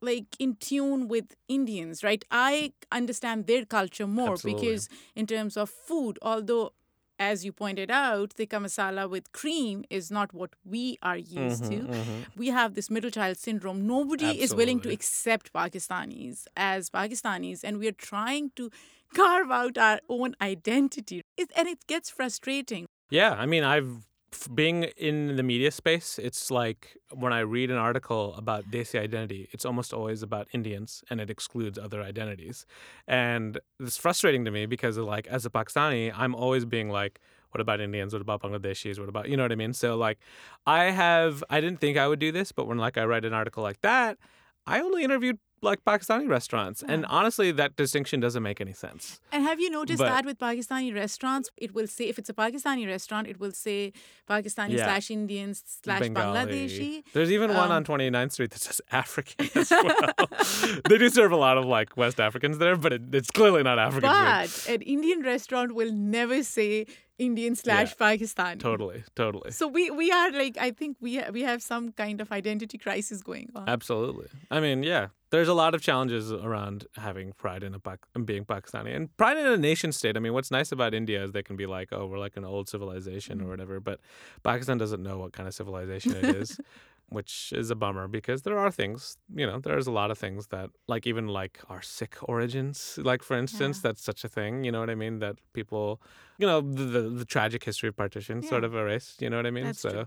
[0.00, 4.60] like in tune with indians right i understand their culture more Absolutely.
[4.60, 6.72] because in terms of food although
[7.18, 11.86] as you pointed out tikka masala with cream is not what we are used Mm-hmm,
[11.92, 12.26] to.
[12.36, 13.86] we have this middle child syndrome.
[13.86, 18.70] Nobody is willing to accept pakistanis as pakistanis and we are trying to
[19.14, 21.22] carve out our own identity.
[21.36, 22.86] It, and it gets frustrating.
[23.10, 24.07] Yeah, I mean, I've
[24.54, 29.48] being in the media space, it's like when I read an article about Desi identity,
[29.52, 32.66] it's almost always about Indians and it excludes other identities.
[33.06, 37.62] And it's frustrating to me because like as a Pakistani, I'm always being like what
[37.62, 38.12] about Indians?
[38.12, 38.98] What about Bangladeshis?
[38.98, 39.72] What about you know what I mean?
[39.72, 40.18] So like
[40.66, 43.32] I have I didn't think I would do this, but when like I write an
[43.32, 44.18] article like that,
[44.66, 46.82] I only interviewed like Pakistani restaurants.
[46.86, 49.20] And honestly, that distinction doesn't make any sense.
[49.32, 52.34] And have you noticed But- that with Pakistani restaurants, it will say if it's a
[52.34, 53.92] Pakistani restaurant, it will say
[54.28, 54.84] Pakistani Yeah.
[54.84, 56.02] slash Indians slash.
[56.02, 57.02] Bangladeshi.
[57.12, 60.80] There's even one on Um, 29th Street that says African as well.
[60.88, 63.78] they do serve a lot of like West Africans there, but it, it's clearly not
[63.78, 64.50] African food.
[64.66, 66.86] But an Indian restaurant will never say
[67.18, 68.58] Indian slash Pakistan.
[68.58, 69.50] Totally, totally.
[69.50, 72.78] So we we are like I think we ha- we have some kind of identity
[72.78, 73.68] crisis going on.
[73.68, 74.28] Absolutely.
[74.50, 78.24] I mean, yeah, there's a lot of challenges around having pride in a Pak- in
[78.24, 80.16] being Pakistani and pride in a nation state.
[80.16, 82.44] I mean, what's nice about India is they can be like, oh, we're like an
[82.44, 83.48] old civilization or Mm.
[83.50, 83.98] whatever, but
[84.44, 86.60] Pakistan doesn't know what kind of civilization it is.
[87.10, 90.48] Which is a bummer because there are things, you know, there's a lot of things
[90.48, 93.88] that, like, even like our Sikh origins, like, for instance, Yeah.
[93.88, 95.18] that's such a thing, you know what I mean?
[95.20, 96.02] That people,
[96.36, 98.66] you know, the, the, the tragic history of partition sort Yeah.
[98.66, 99.64] of erased, you know what I mean?
[99.64, 100.06] That's so, true.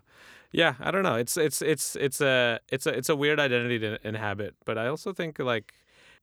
[0.51, 1.15] yeah, I don't know.
[1.15, 4.85] It's it's it's it's a it's a it's a weird identity to inhabit, but I
[4.87, 5.73] also think like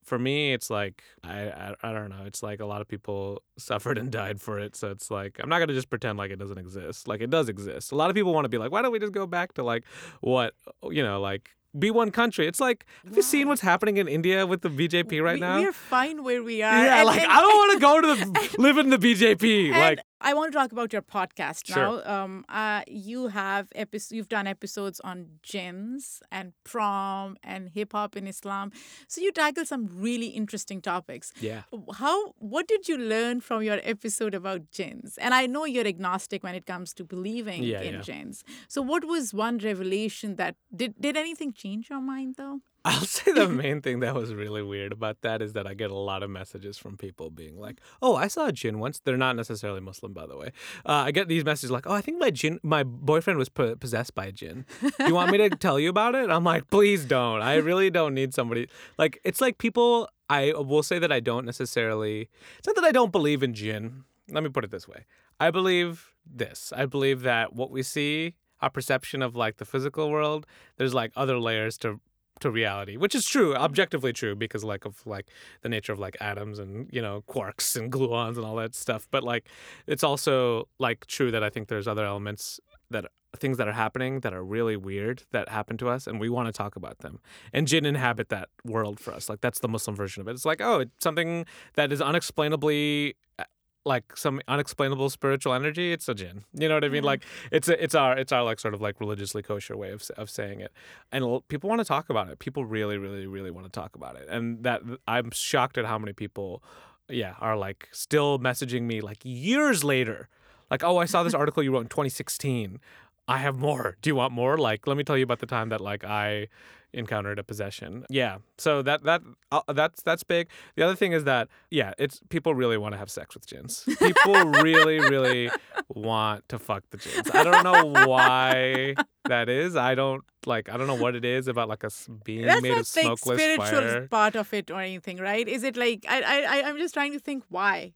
[0.04, 2.24] for me, it's like I, I I don't know.
[2.24, 5.48] It's like a lot of people suffered and died for it, so it's like I'm
[5.48, 7.08] not gonna just pretend like it doesn't exist.
[7.08, 7.92] Like it does exist.
[7.92, 9.62] A lot of people want to be like, why don't we just go back to
[9.62, 9.84] like
[10.20, 12.46] what oh, you know, like be one country?
[12.46, 15.58] It's like have you seen what's happening in India with the BJP right we, now?
[15.58, 16.84] we are fine where we are.
[16.84, 19.70] yeah, and- like and- I don't want to go to the live in the BJP.
[19.72, 21.76] And Like I want to talk about your podcast Sure.
[22.04, 22.24] now.
[22.24, 28.16] Um, uh, you have epi- you've done episodes on jinns and prom and hip hop
[28.16, 28.72] in Islam.
[29.07, 31.33] So you tackle some really interesting topics.
[31.40, 31.62] yeah.
[31.96, 35.18] How what did you learn from your episode about jinns?
[35.18, 38.00] And I know you're agnostic when it comes to believing Yeah, in yeah.
[38.00, 38.42] jinns.
[38.68, 42.61] So what was one revelation that did did anything change your mind though?
[42.84, 45.90] I'll say the main thing that was really weird about that is that I get
[45.90, 49.16] a lot of messages from people being like, "Oh, I saw a jinn once." They're
[49.16, 50.52] not necessarily Muslim, by the way.
[50.86, 53.76] Uh, I get these messages like, "Oh, I think my jinn, my boyfriend was po-
[53.76, 54.64] possessed by a jinn.
[54.80, 57.42] Do you want me to tell you about it?" I'm like, "Please don't.
[57.42, 60.08] I really don't need somebody." Like, it's like people.
[60.30, 62.28] I will say that I don't necessarily.
[62.58, 64.04] It's not that I don't believe in jinn.
[64.30, 65.06] Let me put it this way.
[65.40, 66.72] I believe this.
[66.76, 71.12] I believe that what we see, our perception of like the physical world, there's like
[71.16, 72.00] other layers to
[72.40, 73.62] to reality, which is true, mm-hmm.
[73.62, 75.27] objectively true, because like of like
[75.62, 79.09] the nature of like atoms and you know quarks and gluons and all that stuff.
[79.11, 79.48] But like,
[79.87, 84.20] it's also like true that I think there's other elements that things that are happening
[84.20, 87.20] that are really weird that happen to us, and we want to talk about them.
[87.53, 89.29] And jinn inhabit that world for us.
[89.29, 90.33] Like that's the Muslim version of it.
[90.33, 93.16] It's like oh, it's something that is unexplainably.
[93.38, 93.44] Uh,
[93.88, 96.44] Like some unexplainable spiritual energy, it's a jinn.
[96.53, 97.05] You know what I mean?
[97.05, 97.12] Yeah.
[97.12, 100.03] Like it's a, it's our it's our like sort of like religiously kosher way of
[100.16, 100.72] of saying it
[101.12, 102.38] and l- people want to talk about it.
[102.38, 105.98] People really, really, really want to talk about it, and that I'm shocked at how
[105.98, 106.62] many people,
[107.09, 110.29] yeah, are like still messaging me like years later,
[110.70, 112.81] like, oh, I saw this article you wrote in 2016.
[113.28, 113.96] I have more.
[114.02, 114.56] Do you want more?
[114.58, 116.48] Like, let me tell you about the time that like I
[116.94, 118.06] encountered a possession.
[118.08, 118.38] Yeah.
[118.56, 119.20] So that that
[119.52, 120.48] uh, that's that's big.
[120.76, 123.84] The other thing is that yeah, it's people really want to have sex with jinns.
[123.98, 125.50] People really really
[125.90, 127.30] want to fuck the jinns.
[127.34, 128.94] I don't know why
[129.26, 129.76] that is.
[129.76, 130.70] I don't like.
[130.70, 131.90] I don't know what it is about like a
[132.24, 134.06] being That's made not of like smokeless spiritual fire.
[134.08, 135.46] part of it or anything, right?
[135.46, 137.92] Is it like I I I- I'm just trying to think why.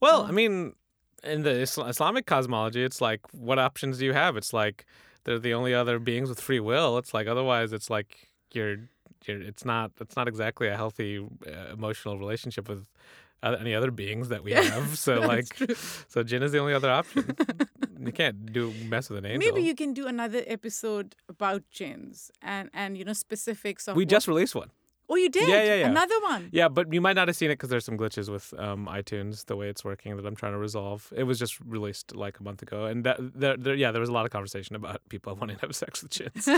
[0.00, 0.26] Well, Oh.
[0.26, 0.74] I mean,
[1.24, 4.36] in the Isla- Islamic cosmology, it's like, what options do you have?
[4.36, 4.84] It's like
[5.24, 6.98] they're the only other beings with free will.
[6.98, 8.76] It's like otherwise, it's like you're,
[9.26, 9.40] you're.
[9.40, 9.92] It's not.
[10.00, 12.86] It's not exactly a healthy uh, emotional relationship with
[13.42, 14.96] uh, any other beings that we have.
[14.98, 15.74] So like, true.
[16.08, 17.36] so jinn is the only other option.
[18.00, 19.38] you can't do mess with an angel.
[19.52, 23.96] Maybe you can do another episode about jinns and and you know specifics of.
[23.96, 24.70] we what- just released one.
[25.12, 25.46] Oh, you did.
[25.46, 25.90] Yeah, yeah, yeah.
[25.90, 26.48] Another one.
[26.52, 29.44] Yeah, but you might not have seen it because there's some glitches with um, iTunes,
[29.44, 31.12] the way it's working that I'm trying to resolve.
[31.14, 34.08] It was just released like a month ago, and that there, there, yeah, there was
[34.08, 36.48] a lot of conversation about people wanting to have sex with jinns.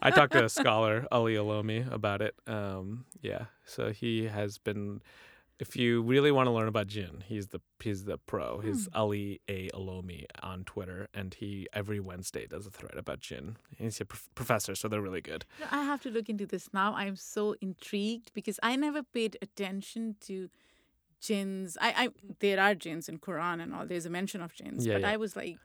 [0.00, 2.36] I talked to a scholar, Ali Olomi, about it.
[2.46, 5.00] Um, yeah, so he has been.
[5.60, 8.58] If you really want to learn about jinn, he's the he's the pro.
[8.58, 8.98] He's hmm.
[8.98, 13.56] Ali A Olomi on Twitter, and he every Wednesday does a thread about jinn.
[13.76, 15.44] He's a prof- professor, so they're really good.
[15.70, 16.94] I have to look into this now.
[16.94, 20.48] I'm so intrigued because I never paid attention to
[21.20, 21.78] jinns.
[21.80, 22.08] I, I
[22.40, 23.86] there are jinns in Quran and all.
[23.86, 25.12] There's a mention of jinns, Yeah, but yeah.
[25.12, 25.58] I was like,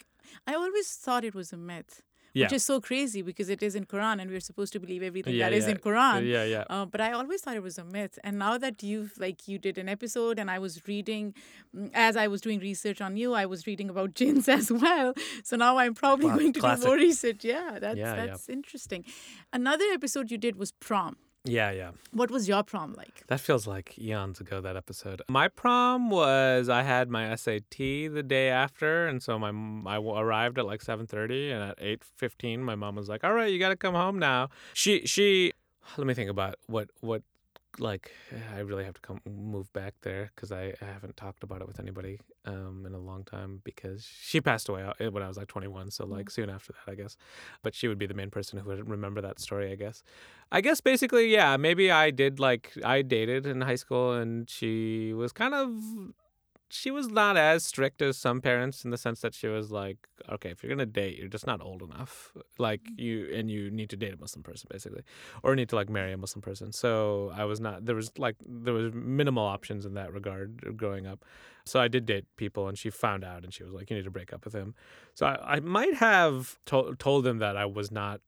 [0.47, 2.45] I always thought it was a myth, Yeah.
[2.45, 5.33] which is so crazy because it is in Quran and we're supposed to believe everything
[5.35, 5.71] Yeah, that is yeah.
[5.71, 6.27] in Quran.
[6.27, 6.63] Yeah, yeah.
[6.69, 8.19] Uh, but I always thought it was a myth.
[8.23, 11.33] And now that you've like you did an episode and I was reading
[11.75, 15.13] mm, as I was doing research on you, I was reading about jinns as well.
[15.43, 16.83] So now I'm probably Wow, going to classic.
[16.83, 17.43] do more research.
[17.43, 19.05] Yeah, that's that's interesting.
[19.51, 21.15] Another episode you did was prom.
[21.45, 21.91] Yeah, yeah.
[22.11, 23.25] What was your prom like?
[23.27, 24.59] That feels like eons ago.
[24.59, 25.21] That episode.
[25.29, 29.51] My prom was I had my SAT the day after, and so my
[29.89, 33.33] I arrived at like seven thirty, and at eight fifteen, my mom was like, "All
[33.33, 35.53] right, you got to come home now." She she.
[35.97, 37.23] Let me think about what what
[37.77, 41.43] like eh, I really have to come move back there because I, I haven't talked
[41.43, 45.21] about it with anybody um in a long time because she passed away uh, when
[45.21, 46.13] I was like 21 so mm-hmm.
[46.13, 47.17] like soon after that I guess.
[47.61, 50.03] But she would be the main person who would remember that story I guess.
[50.51, 55.13] I guess basically yeah maybe I did like I dated in high school and she
[55.13, 55.71] was kind of
[56.69, 59.97] she was not as strict as some parents in the sense that she was like,
[60.29, 63.01] okay, if you're gonna date, you're just not old enough, like mm-hmm.
[63.01, 65.01] you, and you need to date a Muslim person basically,
[65.43, 66.71] or need to like marry a Muslim person.
[66.71, 67.85] So I was not.
[67.85, 71.25] There was like there was minimal options in that regard growing up.
[71.65, 74.05] So I did date people, and she found out, and she was like, you need
[74.05, 74.73] to break up with him.
[75.13, 78.21] So I, I might have to- told him that I was not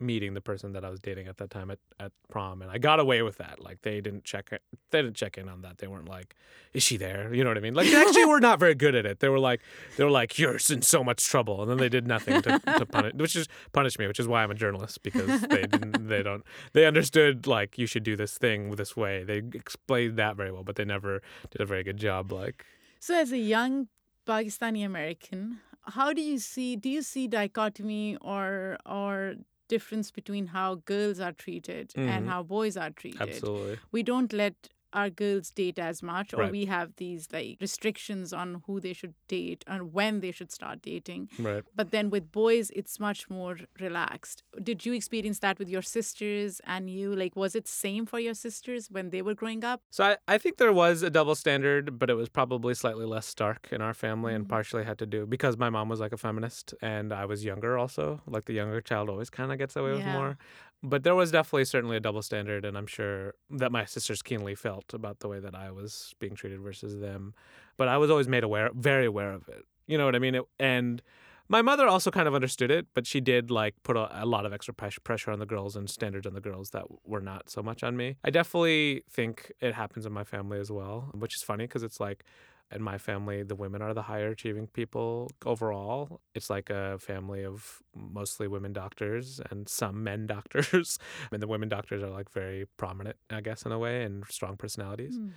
[0.00, 2.78] meeting the person that I was dating at that time at, at prom and I
[2.78, 3.62] got away with that.
[3.62, 4.50] Like they didn't check
[4.90, 5.78] they didn't check in on that.
[5.78, 6.34] They weren't like,
[6.72, 7.32] is she there?
[7.34, 7.74] You know what I mean?
[7.74, 9.20] Like actually were not very good at it.
[9.20, 9.60] They were like
[9.96, 12.86] they were like, You're in so much trouble and then they did nothing to, to
[12.86, 16.22] punish which is punish me, which is why I'm a journalist, because they didn't they
[16.22, 19.24] don't they understood like you should do this thing this way.
[19.24, 22.64] They explained that very well, but they never did a very good job like
[22.98, 23.88] So, as a young
[24.26, 26.76] Pakistani American, how do you see?
[26.76, 29.34] Do you see dichotomy or or
[29.72, 32.08] difference between how girls are treated Mhm.
[32.16, 33.20] and how boys are treated?
[33.28, 33.78] absolutely.
[33.96, 36.52] We don't let our girls date as much, or Right.
[36.52, 40.82] we have these like restrictions on who they should date and when they should start
[40.82, 41.28] dating.
[41.38, 41.62] Right.
[41.74, 44.42] But then with boys, it's much more relaxed.
[44.62, 47.14] Did you experience that with your sisters and you?
[47.14, 49.80] Like, was it same for your sisters when they were growing up?
[49.90, 53.26] So I, I think there was a double standard, but it was probably slightly less
[53.26, 54.48] stark in our family and Mhm.
[54.48, 57.78] partially had to do because my mom was like a feminist and I was younger
[57.78, 58.20] also.
[58.26, 60.36] Like the younger child always kind of gets away with more.
[60.82, 64.54] But there was definitely certainly a double standard and I'm sure that my sisters keenly
[64.54, 67.34] felt about the way that I was being treated versus them.
[67.76, 69.64] But I was always made aware very aware of it.
[69.86, 70.36] You know what I mean?
[70.36, 71.02] It, and
[71.50, 74.46] my mother also kind of understood it, but she did like put a, a lot
[74.46, 77.50] of extra pres- pressure on the girls and standards on the girls that were not
[77.50, 78.16] so much on me.
[78.22, 81.98] I definitely think it happens in my family as well, which is funny because it's
[81.98, 82.24] like
[82.72, 86.20] in my family, the women are the higher achieving people overall.
[86.34, 90.98] It's like a family of mostly women doctors and some men doctors.
[91.32, 94.56] and the women doctors are like very prominent, I guess, in a way, and strong
[94.56, 95.28] personalities Hmm.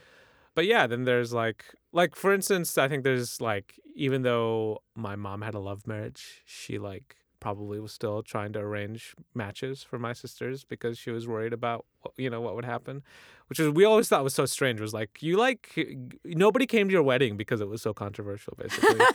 [0.56, 5.16] but yeah then there's like like for instance i think there's like even though my
[5.16, 10.00] mom had a love marriage she like probably was still trying to arrange matches for
[10.00, 13.04] my sisters because she was worried about what- you know what would happen
[13.48, 14.80] which is we always thought was so strange.
[14.80, 15.78] Was like you like
[16.24, 19.06] nobody came to your wedding because it was so controversial basically.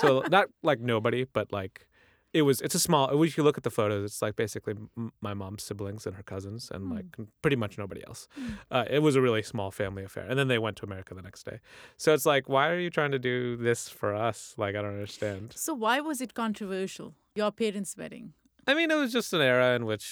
[0.00, 1.86] So not like nobody but like
[2.38, 4.74] it was it's a small if you look at the photos it's like basically
[5.26, 6.94] my mom's siblings and her cousins and Hmm.
[6.96, 7.06] like
[7.42, 8.48] pretty much nobody else Hmm.
[8.76, 11.22] uh, it was a really small family affair and then they went to america the
[11.28, 11.58] next day
[12.02, 14.96] so it's like why are you trying to do this for us like i don't
[15.00, 17.08] understand So why was it controversial?
[17.40, 18.26] Your parents' wedding.
[18.66, 20.06] i mean it was just an era in which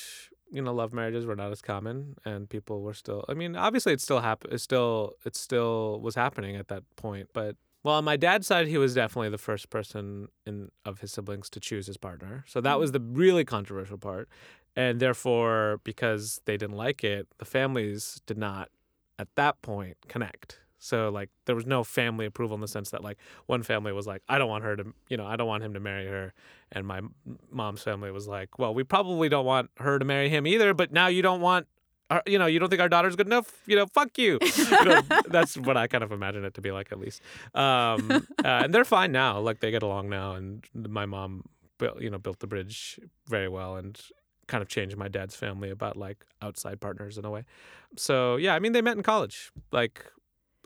[0.57, 1.97] you know love marriages were not as common
[2.31, 6.15] and people were still i mean obviously it still hap- it still it still was
[6.25, 9.71] happening at that point but well on my dad's side he was definitely the first
[9.71, 12.45] person in of his siblings to choose his partner.
[12.49, 13.13] So that was mm-hmm.
[13.13, 14.29] the really controversial part.
[14.75, 18.71] And therefore because they didn't like it the families did not
[19.19, 20.59] at that point connect.
[20.79, 24.07] So like there was no family approval in the sense that like one family was
[24.07, 26.33] like i don't want her to you know i don't want him to marry her.
[26.73, 27.03] And my
[27.53, 30.91] mom's family was like well we probably don't want her to marry him either but
[30.91, 31.69] now you don't want
[32.27, 33.53] you know you don't think our daughter's good enough?
[33.67, 36.71] You know fuck you, you know, that's what i kind of imagine it to be
[36.71, 37.21] like at least.
[37.55, 39.39] Um uh, and they're fine now.
[39.41, 41.45] Like they get along now and my mom
[41.79, 44.01] built you know built the bridge very well and
[44.47, 47.45] kind of changed my dad's family about like outside partners in a way.
[47.97, 49.51] So yeah i mean they met in college.
[49.73, 50.05] Like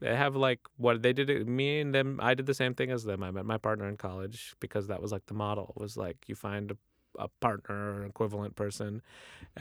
[0.00, 3.04] they have like what they did me and them i did the same thing as
[3.04, 3.22] them.
[3.22, 5.72] I met my partner in college because that was like the model.
[5.76, 6.76] Was like you find a,
[7.18, 9.02] a partner or an equivalent person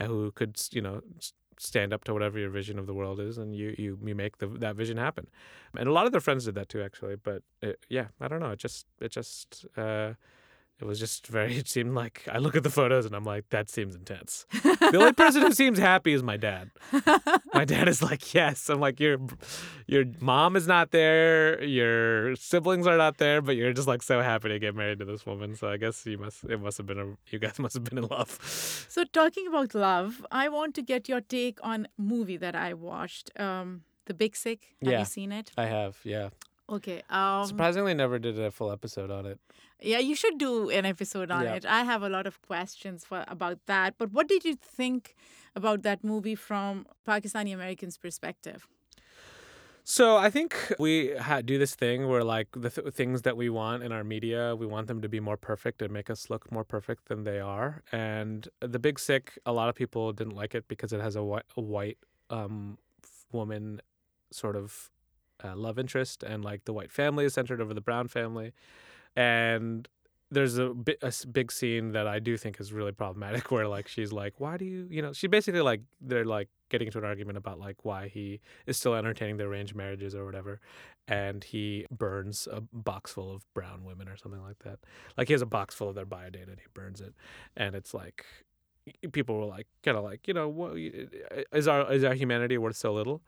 [0.00, 1.00] uh, who could you know
[1.58, 4.38] stand up to whatever your vision of the world is and you you, you make
[4.38, 5.26] the, that vision happen.
[5.76, 8.40] And a lot of their friends did that too actually but it, yeah i don't
[8.40, 10.14] know it just it just uh
[10.80, 13.48] it was just very it seemed like i look at the photos and i'm like
[13.50, 16.70] that seems intense the only person who seems happy is my dad
[17.54, 18.68] my dad is like, yes.
[18.68, 19.18] I'm like, your
[19.86, 24.20] your mom is not there, your siblings are not there, but you're just like so
[24.22, 25.56] happy to get married to this woman.
[25.56, 27.98] So I guess you must it must have been a you guys must have been
[27.98, 28.30] in love.
[28.88, 33.30] So talking about love, I want to get your take on movie that I watched,
[33.40, 34.60] um, The Big Sick.
[34.82, 34.98] Have Yeah.
[35.00, 35.50] you seen it?
[35.56, 36.28] I have, yeah.
[36.70, 37.02] Okay.
[37.08, 39.38] Um, Surprisingly, never did a full episode on it.
[39.80, 41.54] yeah, you should do an episode on Yeah.
[41.54, 41.64] it.
[41.66, 43.94] I have a lot of questions for about that.
[43.96, 45.14] But what did you think
[45.56, 48.66] about that movie from Pakistani Americans' perspective?
[49.84, 53.48] So I think we ha- do this thing where like the th- things that we
[53.48, 56.52] want in our media, we want them to be more perfect and make us look
[56.52, 57.82] more perfect than they are.
[57.90, 61.22] And the Big Sick, a lot of people didn't like it because it has a,
[61.22, 61.96] whi- a white
[62.28, 62.76] um,
[63.32, 63.80] woman
[64.30, 64.90] sort of
[65.44, 68.52] uh, love interest, and like the white family is centered over the brown family.
[69.16, 69.88] And
[70.30, 73.88] there's a, bi- a big scene that I do think is really problematic where like
[73.88, 77.04] she's like, why do you, you know, she basically like they're like getting into an
[77.04, 80.60] argument about like why he is still entertaining the arranged marriages or whatever,
[81.06, 84.78] and he burns a box full of brown women or something like that.
[85.16, 87.14] Like he has a box full of their biodata and he burns it,
[87.56, 88.24] and it's like
[89.12, 90.72] people were like kind of like you know what
[91.52, 93.22] is our is our humanity worth so little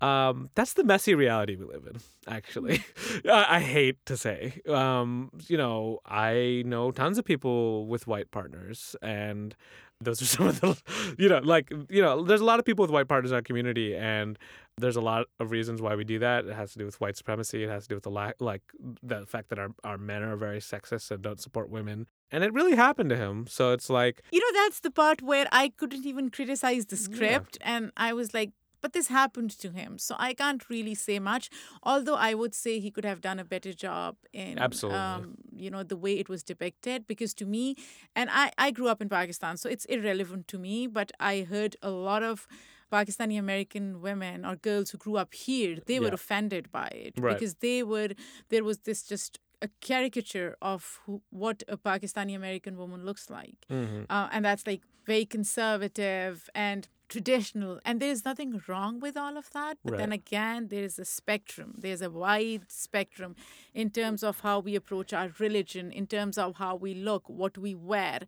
[0.00, 2.84] um, that's the messy reality we live in, actually.
[3.24, 4.60] I, I, hate to say.
[4.68, 9.56] Um, you know, I know tons of people with white partners, and
[10.00, 10.76] those are some of the,
[11.18, 13.42] you know, like, you know, there's a lot of people with white partners in our
[13.42, 14.38] community, and
[14.76, 16.44] there's a lot of reasons why we do that.
[16.44, 17.64] It has to do with white supremacy.
[17.64, 18.62] It has to do with the lack, like,
[19.02, 22.06] the fact that our, our men are very sexist and don't support women.
[22.30, 23.46] And it really happened to him.
[23.48, 24.22] So it's like.
[24.30, 27.56] You know, that's the part where I couldn't even criticize the script.
[27.60, 27.76] Yeah.
[27.76, 28.50] And I was like,
[28.80, 31.50] but this happened to him so i can't really say much
[31.82, 35.70] although i would say he could have done a better job in absolutely um, you
[35.70, 37.74] know the way it was depicted because to me
[38.14, 41.76] and i i grew up in pakistan so it's irrelevant to me but i heard
[41.82, 42.46] a lot of
[42.92, 47.34] Pakistani American women or girls who grew up here, they were offended by it right.
[47.34, 48.10] because they were
[48.48, 53.66] there was this just a caricature of who, what a Pakistani American woman looks like,
[53.70, 54.04] mm-hmm.
[54.10, 59.50] uh, and that's like very conservative and traditional and there's nothing wrong with all of
[59.50, 59.98] that but right.
[59.98, 61.74] then again there is a spectrum.
[61.78, 63.36] There's a wide spectrum
[63.74, 67.56] in terms of how we approach our religion in terms of how we look what
[67.58, 68.20] we wear.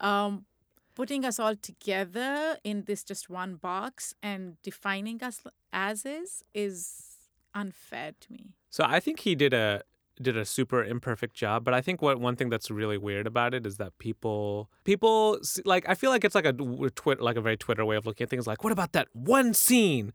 [0.00, 0.46] Um,
[0.94, 7.16] putting us all together in this just one box and defining us as is is
[7.54, 8.54] unfair to me.
[8.70, 9.82] So i think he did a
[10.20, 13.52] did a super imperfect job but i think what one thing that's really weird about
[13.54, 16.52] it is that people people like i feel like it's like a
[16.94, 19.52] twit like a very twitter way of looking at things like what about that one
[19.52, 20.12] scene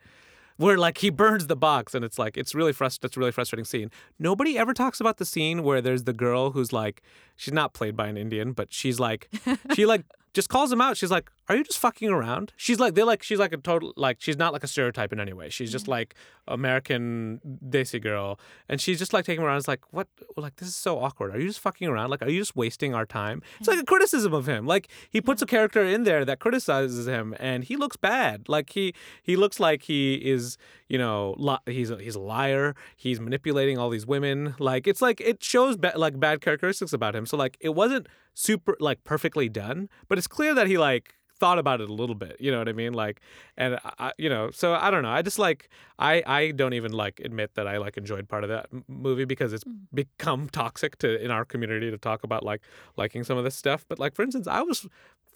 [0.59, 1.95] where like he burns the box?
[1.95, 3.89] And it's like it's really frust- it's really frustrating scene.
[4.19, 7.01] Nobody ever talks about the scene where there's the girl who's like
[7.37, 9.29] she's not played by an indian but she's like
[9.73, 10.97] she like just calls him out.
[10.97, 13.93] She's like, "Are you just fucking around?" She's like, they're like, she's like a total
[13.95, 15.49] like she's not like a stereotype in any way.
[15.49, 15.91] She's just mm-hmm.
[15.91, 16.15] like
[16.47, 19.57] American desi girl, and she's just like taking him around.
[19.57, 20.07] It's like, what?
[20.37, 21.35] Like this is so awkward.
[21.35, 22.09] Are you just fucking around?
[22.09, 23.41] Like, are you just wasting our time?
[23.59, 24.65] It's like a criticism of him.
[24.65, 28.47] Like he puts a character in there that criticizes him, and he looks bad.
[28.47, 30.57] Like he he looks like he is,
[30.87, 32.75] you know, li- he's a, he's a liar.
[32.95, 34.55] He's manipulating all these women.
[34.59, 37.25] Like it's like it shows ba- like bad characteristics about him.
[37.25, 41.57] So like it wasn't super like perfectly done, but it's clear that he like thought
[41.57, 43.21] about it a little bit you know what i mean like
[43.57, 46.91] and I, you know so i don't know i just like i i don't even
[46.91, 49.77] like admit that i like enjoyed part of that movie because it's mm.
[49.93, 52.61] become toxic to in our community to talk about like
[52.97, 54.85] liking some of this stuff but like for instance i was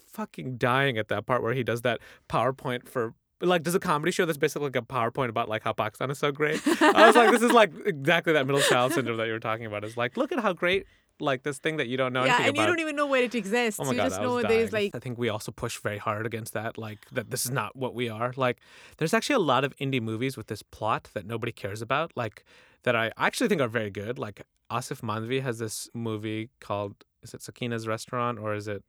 [0.08, 4.12] fucking dying at that part where he does that powerpoint for like does a comedy
[4.12, 6.62] show that's basically like a PowerPoint about like how Pakistan is so great.
[6.82, 9.66] I was like, this is like exactly that middle child syndrome that you were talking
[9.66, 9.84] about.
[9.84, 10.86] Is like, look at how great
[11.20, 12.62] like this thing that you don't know yeah, and about.
[12.62, 13.80] you don't even know where it exists.
[13.80, 14.96] Oh my you God, just know there's like.
[14.96, 17.94] I think we also push very hard against that, like that this is not what
[17.94, 18.34] we are.
[18.36, 18.60] Like,
[18.98, 22.44] there's actually a lot of indie movies with this plot that nobody cares about, like
[22.84, 24.20] that I actually think are very good.
[24.20, 28.84] Like Asif Mandvi has this movie called is it Sakina's Restaurant or is it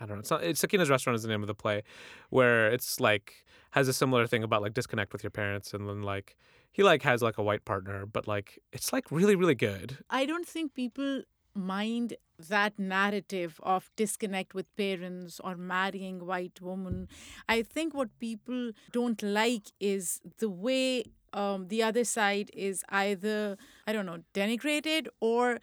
[0.00, 0.20] I don't know.
[0.20, 1.82] It's, not, it's Sakina's Restaurant is the name of the play,
[2.30, 6.02] where it's like has a similar thing about like disconnect with your parents and then
[6.02, 6.36] like
[6.76, 9.96] he like has like a white partner, but like it's like really really good.
[10.10, 11.22] I don't think people
[11.54, 12.14] mind
[12.48, 17.08] that narrative of disconnect with parents or marrying white woman.
[17.48, 23.56] I think what people don't like is the way um, the other side is either
[23.86, 25.58] I don't know denigrated or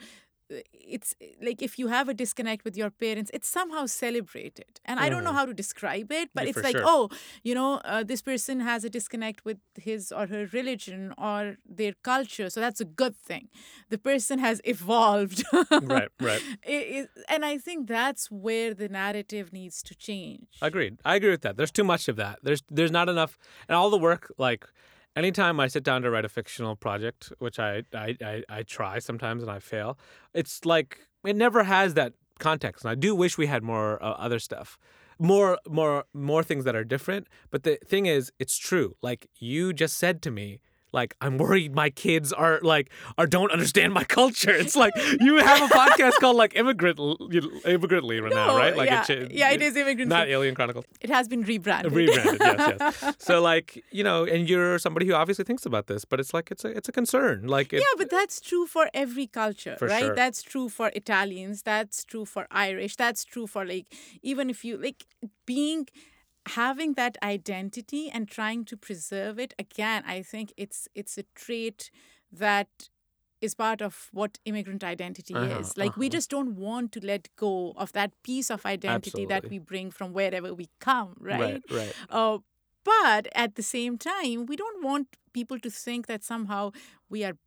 [0.49, 4.79] it's like if you have a disconnect with your parents it's somehow celebrated.
[4.85, 5.03] And mm.
[5.03, 5.39] i don't know mm-hmm.
[5.39, 6.83] how to describe it but yeah, it's like sure.
[6.85, 7.09] oh
[7.43, 11.93] you know uh, this person has a disconnect with his or her religion or their
[12.03, 13.49] culture so that's a good thing.
[13.89, 15.43] The person has evolved.
[15.71, 16.41] Right right.
[16.63, 20.47] It, it, and i think that's where the narrative needs to change.
[20.61, 20.99] Agreed.
[21.05, 21.57] I agree with that.
[21.57, 22.39] There's too much of that.
[22.43, 23.37] There's there's not enough
[23.67, 24.65] and all the work like
[25.15, 28.99] anytime I sit down to write a fictional project, which I, I, I, I, try
[28.99, 29.97] sometimes and I fail,
[30.33, 32.83] it's like it never has that context.
[32.83, 34.77] And I do wish we had more uh, other stuff.
[35.19, 38.95] More more more things that are different, but the thing is it's true.
[39.01, 40.59] Like you just said to me,
[40.93, 44.51] like I'm worried my kids are like or don't understand my culture.
[44.51, 48.75] It's like you have a podcast called like Immigrant Immigrantly right no, now, right?
[48.77, 50.09] Like yeah, it, yeah, it is Immigrant.
[50.09, 50.85] Not Alien Chronicles.
[51.01, 51.91] It has been rebranded.
[51.91, 53.15] Rebranded, yes, yes.
[53.19, 56.51] So like you know, and you're somebody who obviously thinks about this, but it's like
[56.51, 57.47] it's a it's a concern.
[57.47, 60.03] Like it, yeah, but that's true for every culture, for right?
[60.03, 60.15] Sure.
[60.15, 61.63] That's true for Italians.
[61.63, 62.95] That's true for Irish.
[62.95, 63.87] That's true for like
[64.21, 65.05] even if you like
[65.45, 65.87] being
[66.47, 71.89] having that identity and trying to preserve it again i think it's it's a trait
[72.31, 72.89] that
[73.39, 75.99] is part of what immigrant identity uh-huh, is like uh-huh.
[75.99, 79.25] we just don't want to let go of that piece of identity Absolutely.
[79.33, 81.93] that we bring from wherever we come right right, right.
[82.09, 82.37] Uh,
[82.83, 86.71] But at the same time, we don't want people to think that somehow
[87.09, 87.37] we are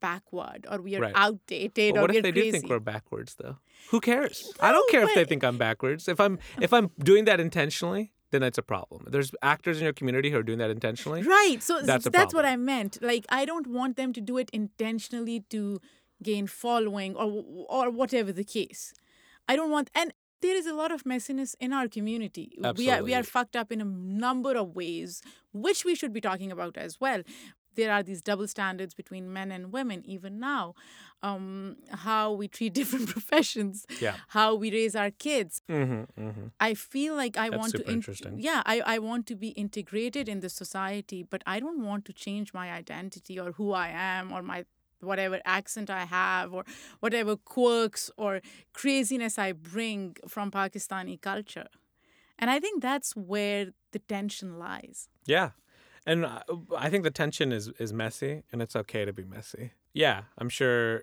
[0.00, 1.14] backward or we are Right.
[1.16, 2.50] outdated But or what if they crazy.
[2.50, 3.56] do think we're backwards, though?
[3.90, 4.52] Who cares?
[4.60, 6.08] I don't No, care if they think I'm backwards.
[6.08, 9.06] If I'm if I'm doing that intentionally, then it's a problem.
[9.08, 11.22] There's actors in your community who are doing that intentionally.
[11.22, 11.62] Right.
[11.62, 12.44] So That's that's, what.
[12.44, 12.98] I meant.
[13.00, 15.80] Like I don't want them to do it intentionally to
[16.22, 18.92] gain following or or whatever the case.
[19.48, 20.12] I don't want and
[20.44, 22.58] there is a lot of messiness in our community.
[22.76, 25.22] We are we are fucked up in a number of ways,
[25.52, 27.22] which we should be talking about as well.
[27.74, 30.74] There are these double standards between men and women, even now.
[31.22, 34.16] Um, how we treat different professions, Yeah.
[34.28, 36.46] how we raise our kids, Mm-hmm, mm-hmm.
[36.60, 37.82] I feel like I That's want to.
[37.84, 38.34] in- interesting.
[38.38, 42.12] Yeah, I, I want to be integrated in the society, but I don't want to
[42.12, 44.66] change my identity or who I am or my
[45.00, 46.64] whatever accent I have or
[47.00, 48.40] whatever quirks or
[48.74, 51.68] craziness I bring from Pakistani culture.
[52.38, 55.08] And I think that's where the tension lies.
[55.26, 55.50] Yeah.
[56.06, 56.42] And I-
[56.76, 59.72] I think the tension is is messy, and it's okay to be messy.
[59.92, 61.02] Yeah, I'm sure.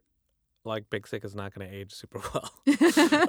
[0.64, 2.52] Like Big Sick is not going to age super well,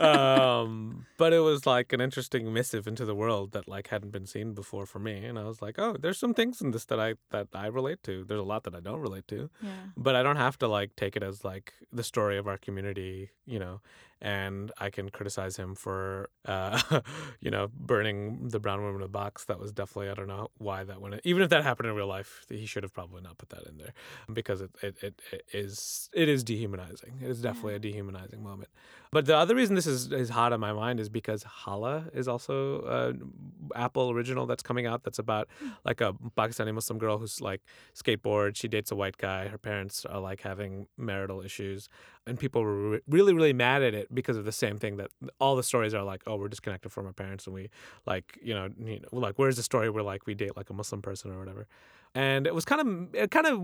[0.00, 4.26] um, but it was like an interesting missive into the world that like hadn't been
[4.26, 7.00] seen before for me, and I was like, oh, there's some things in this that
[7.00, 8.24] I that I relate to.
[8.24, 9.70] There's a lot that I don't relate to, Yeah.
[9.96, 13.30] but I don't have to like take it as like the story of our community,
[13.46, 13.80] you know.
[14.24, 16.80] And I can criticize him for, uh,
[17.40, 19.44] you know, burning the brown woman in a box.
[19.46, 21.20] That was definitely I don't know why that went.
[21.24, 23.78] Even if that happened in real life, he should have probably not put that in
[23.78, 23.92] there
[24.32, 27.18] because it it, it, it is it is dehumanizing.
[27.20, 28.70] It is definitely a dehumanizing moment.
[29.12, 32.28] But the other reason this is, is hot on my mind is because Hala is
[32.28, 33.32] also an
[33.74, 35.68] Apple original that's coming out that's about hmm.
[35.84, 37.60] like a Pakistani Muslim girl who's like
[37.94, 38.56] skateboard.
[38.56, 39.48] She dates a white guy.
[39.48, 41.90] Her parents are like having marital issues.
[42.26, 45.10] And people were re- really, really mad at it because of the same thing that
[45.38, 47.68] all the stories are like, oh, we're disconnected from our parents and we
[48.06, 50.74] like, you know, you know like, where's the story where like we date like a
[50.74, 51.68] Muslim person or whatever?
[52.14, 53.60] And it was kind of, it kind of,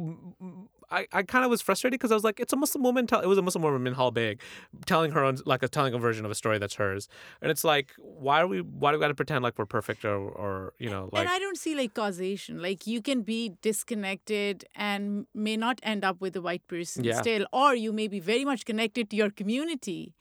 [0.91, 3.07] I, I kind of was frustrated because I was like, it's a Muslim woman.
[3.07, 4.41] Tell, it was a Muslim woman, Minhal Baig,
[4.87, 7.09] telling her own, like, a telling a version of a story that's hers.
[7.43, 10.07] And it's like, why are we, why do we got to pretend like we're perfect
[10.07, 12.63] or, or you know, like, and I don't see like causation.
[12.63, 17.21] Like you can be disconnected and may not end up with a white person Yeah.
[17.21, 20.15] still, or you may be very much connected to your community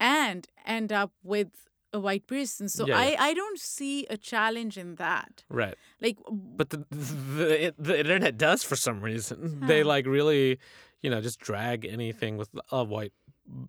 [0.00, 2.68] and end up with a white person.
[2.68, 3.22] So Yeah, I, yeah.
[3.22, 5.44] I don't see a challenge in that.
[5.48, 5.74] right.
[6.00, 9.60] Like But the the, the internet does for some reason.
[9.66, 10.58] They like really,
[11.02, 13.12] you know, just drag anything with a white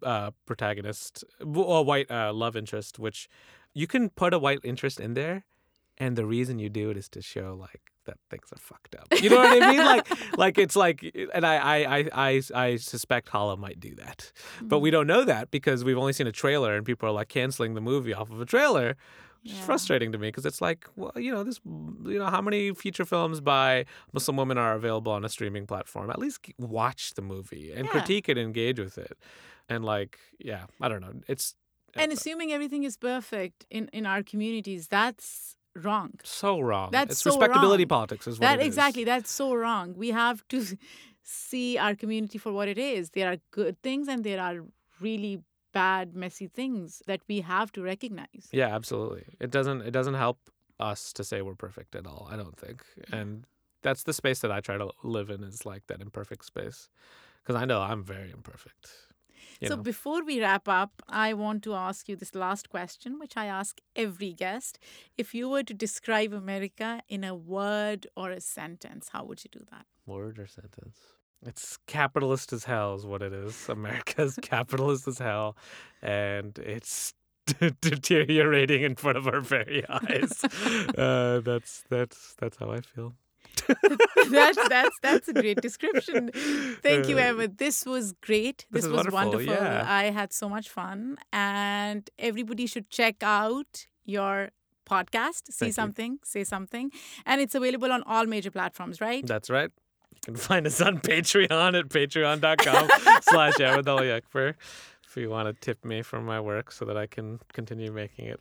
[0.04, 3.28] uh, protagonist, a white uh, love interest, which
[3.74, 5.46] you can put a white interest in there,
[6.04, 9.08] and the reason you do it is to show like that things are fucked up.
[9.22, 9.80] You know what I mean?
[9.94, 11.00] Like, like it's like,
[11.34, 14.96] and I, I, I, I, suspect Hala might do that, but we mm-hmm.
[14.96, 17.82] don't know that because we've only seen a trailer, and people are like canceling the
[17.82, 18.98] movie off of a trailer.
[19.44, 22.42] Which is frustrating to me because it's like, well, you know, this, you know, how
[22.42, 26.10] many feature films by Muslim women are available on a streaming platform?
[26.10, 27.92] At least watch the movie and Yeah.
[27.92, 29.18] critique it, and engage with it,
[29.68, 31.56] and like, yeah, I don't know, it's
[31.96, 36.12] and uh, assuming everything is perfect in, in our communities, that's wrong.
[36.24, 36.90] so wrong.
[36.92, 37.90] That's it's so respectability wrong.
[37.90, 38.68] politics, is what That is.
[38.68, 39.94] exactly, that's so wrong.
[39.96, 40.64] We have to
[41.24, 43.12] see our community for what it is.
[43.12, 44.58] There are good things and there are
[45.02, 45.42] really
[45.74, 48.50] bad, messy things that we have to recognize.
[48.52, 49.26] Yeah, absolutely.
[49.40, 50.38] It doesn't it doesn't help
[50.80, 52.28] us to say we're perfect at all.
[52.32, 53.46] I don't think, and
[53.82, 56.90] that's the space that I try to live in is like that imperfect space,
[57.42, 58.90] because I know I'm very imperfect.
[59.68, 59.82] So know?
[59.82, 63.80] before we wrap up, I want to ask you this last question, which I ask
[63.96, 64.80] every guest.
[65.18, 69.50] If you were to describe America in a word or a sentence, how would you
[69.52, 69.86] do that?
[70.06, 70.98] Word or sentence?
[71.46, 73.68] It's capitalist as hell, is what it is.
[73.70, 75.58] America's capitalist as hell,
[76.02, 77.14] and it's
[77.82, 80.44] deteriorating in front of our very eyes.
[80.98, 83.16] Uh, that's that's that's how I feel.
[84.30, 86.32] that's that's that's a great description.
[86.82, 87.58] Thank you, Uh, Ahmed.
[87.58, 88.66] This was great.
[88.72, 89.54] This This, was wonderful, wonderful.
[89.54, 89.86] yeah.
[89.88, 94.50] I had so much fun, and everybody should check out your
[94.90, 95.48] podcast.
[95.52, 95.74] See Thank you.
[95.74, 96.92] something, say something,
[97.26, 99.26] and it's available on all major platforms, right?
[99.26, 99.72] That's right.
[100.16, 102.90] You can find us on Patreon at patreon.com
[103.22, 104.56] slash Ahmed Ali Akbar
[105.06, 108.26] if you want to tip me for my work so that I can continue making
[108.28, 108.40] it.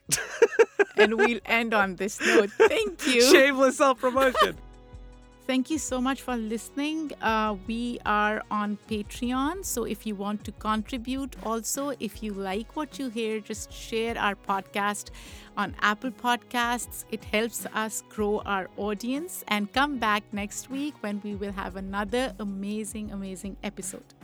[0.97, 2.51] and we'll end on this note.
[2.53, 3.21] Thank you.
[3.23, 4.57] Shameless self promotion.
[5.45, 7.11] Thank you so much for listening.
[7.21, 9.65] Uh, we are on Patreon.
[9.65, 14.17] So if you want to contribute, also, if you like what you hear, just share
[14.17, 15.11] our podcast
[15.57, 17.05] on Apple Podcasts.
[17.11, 19.45] It helps us grow our audience.
[19.49, 24.15] And come back next week when we will have another amazing, amazing episode.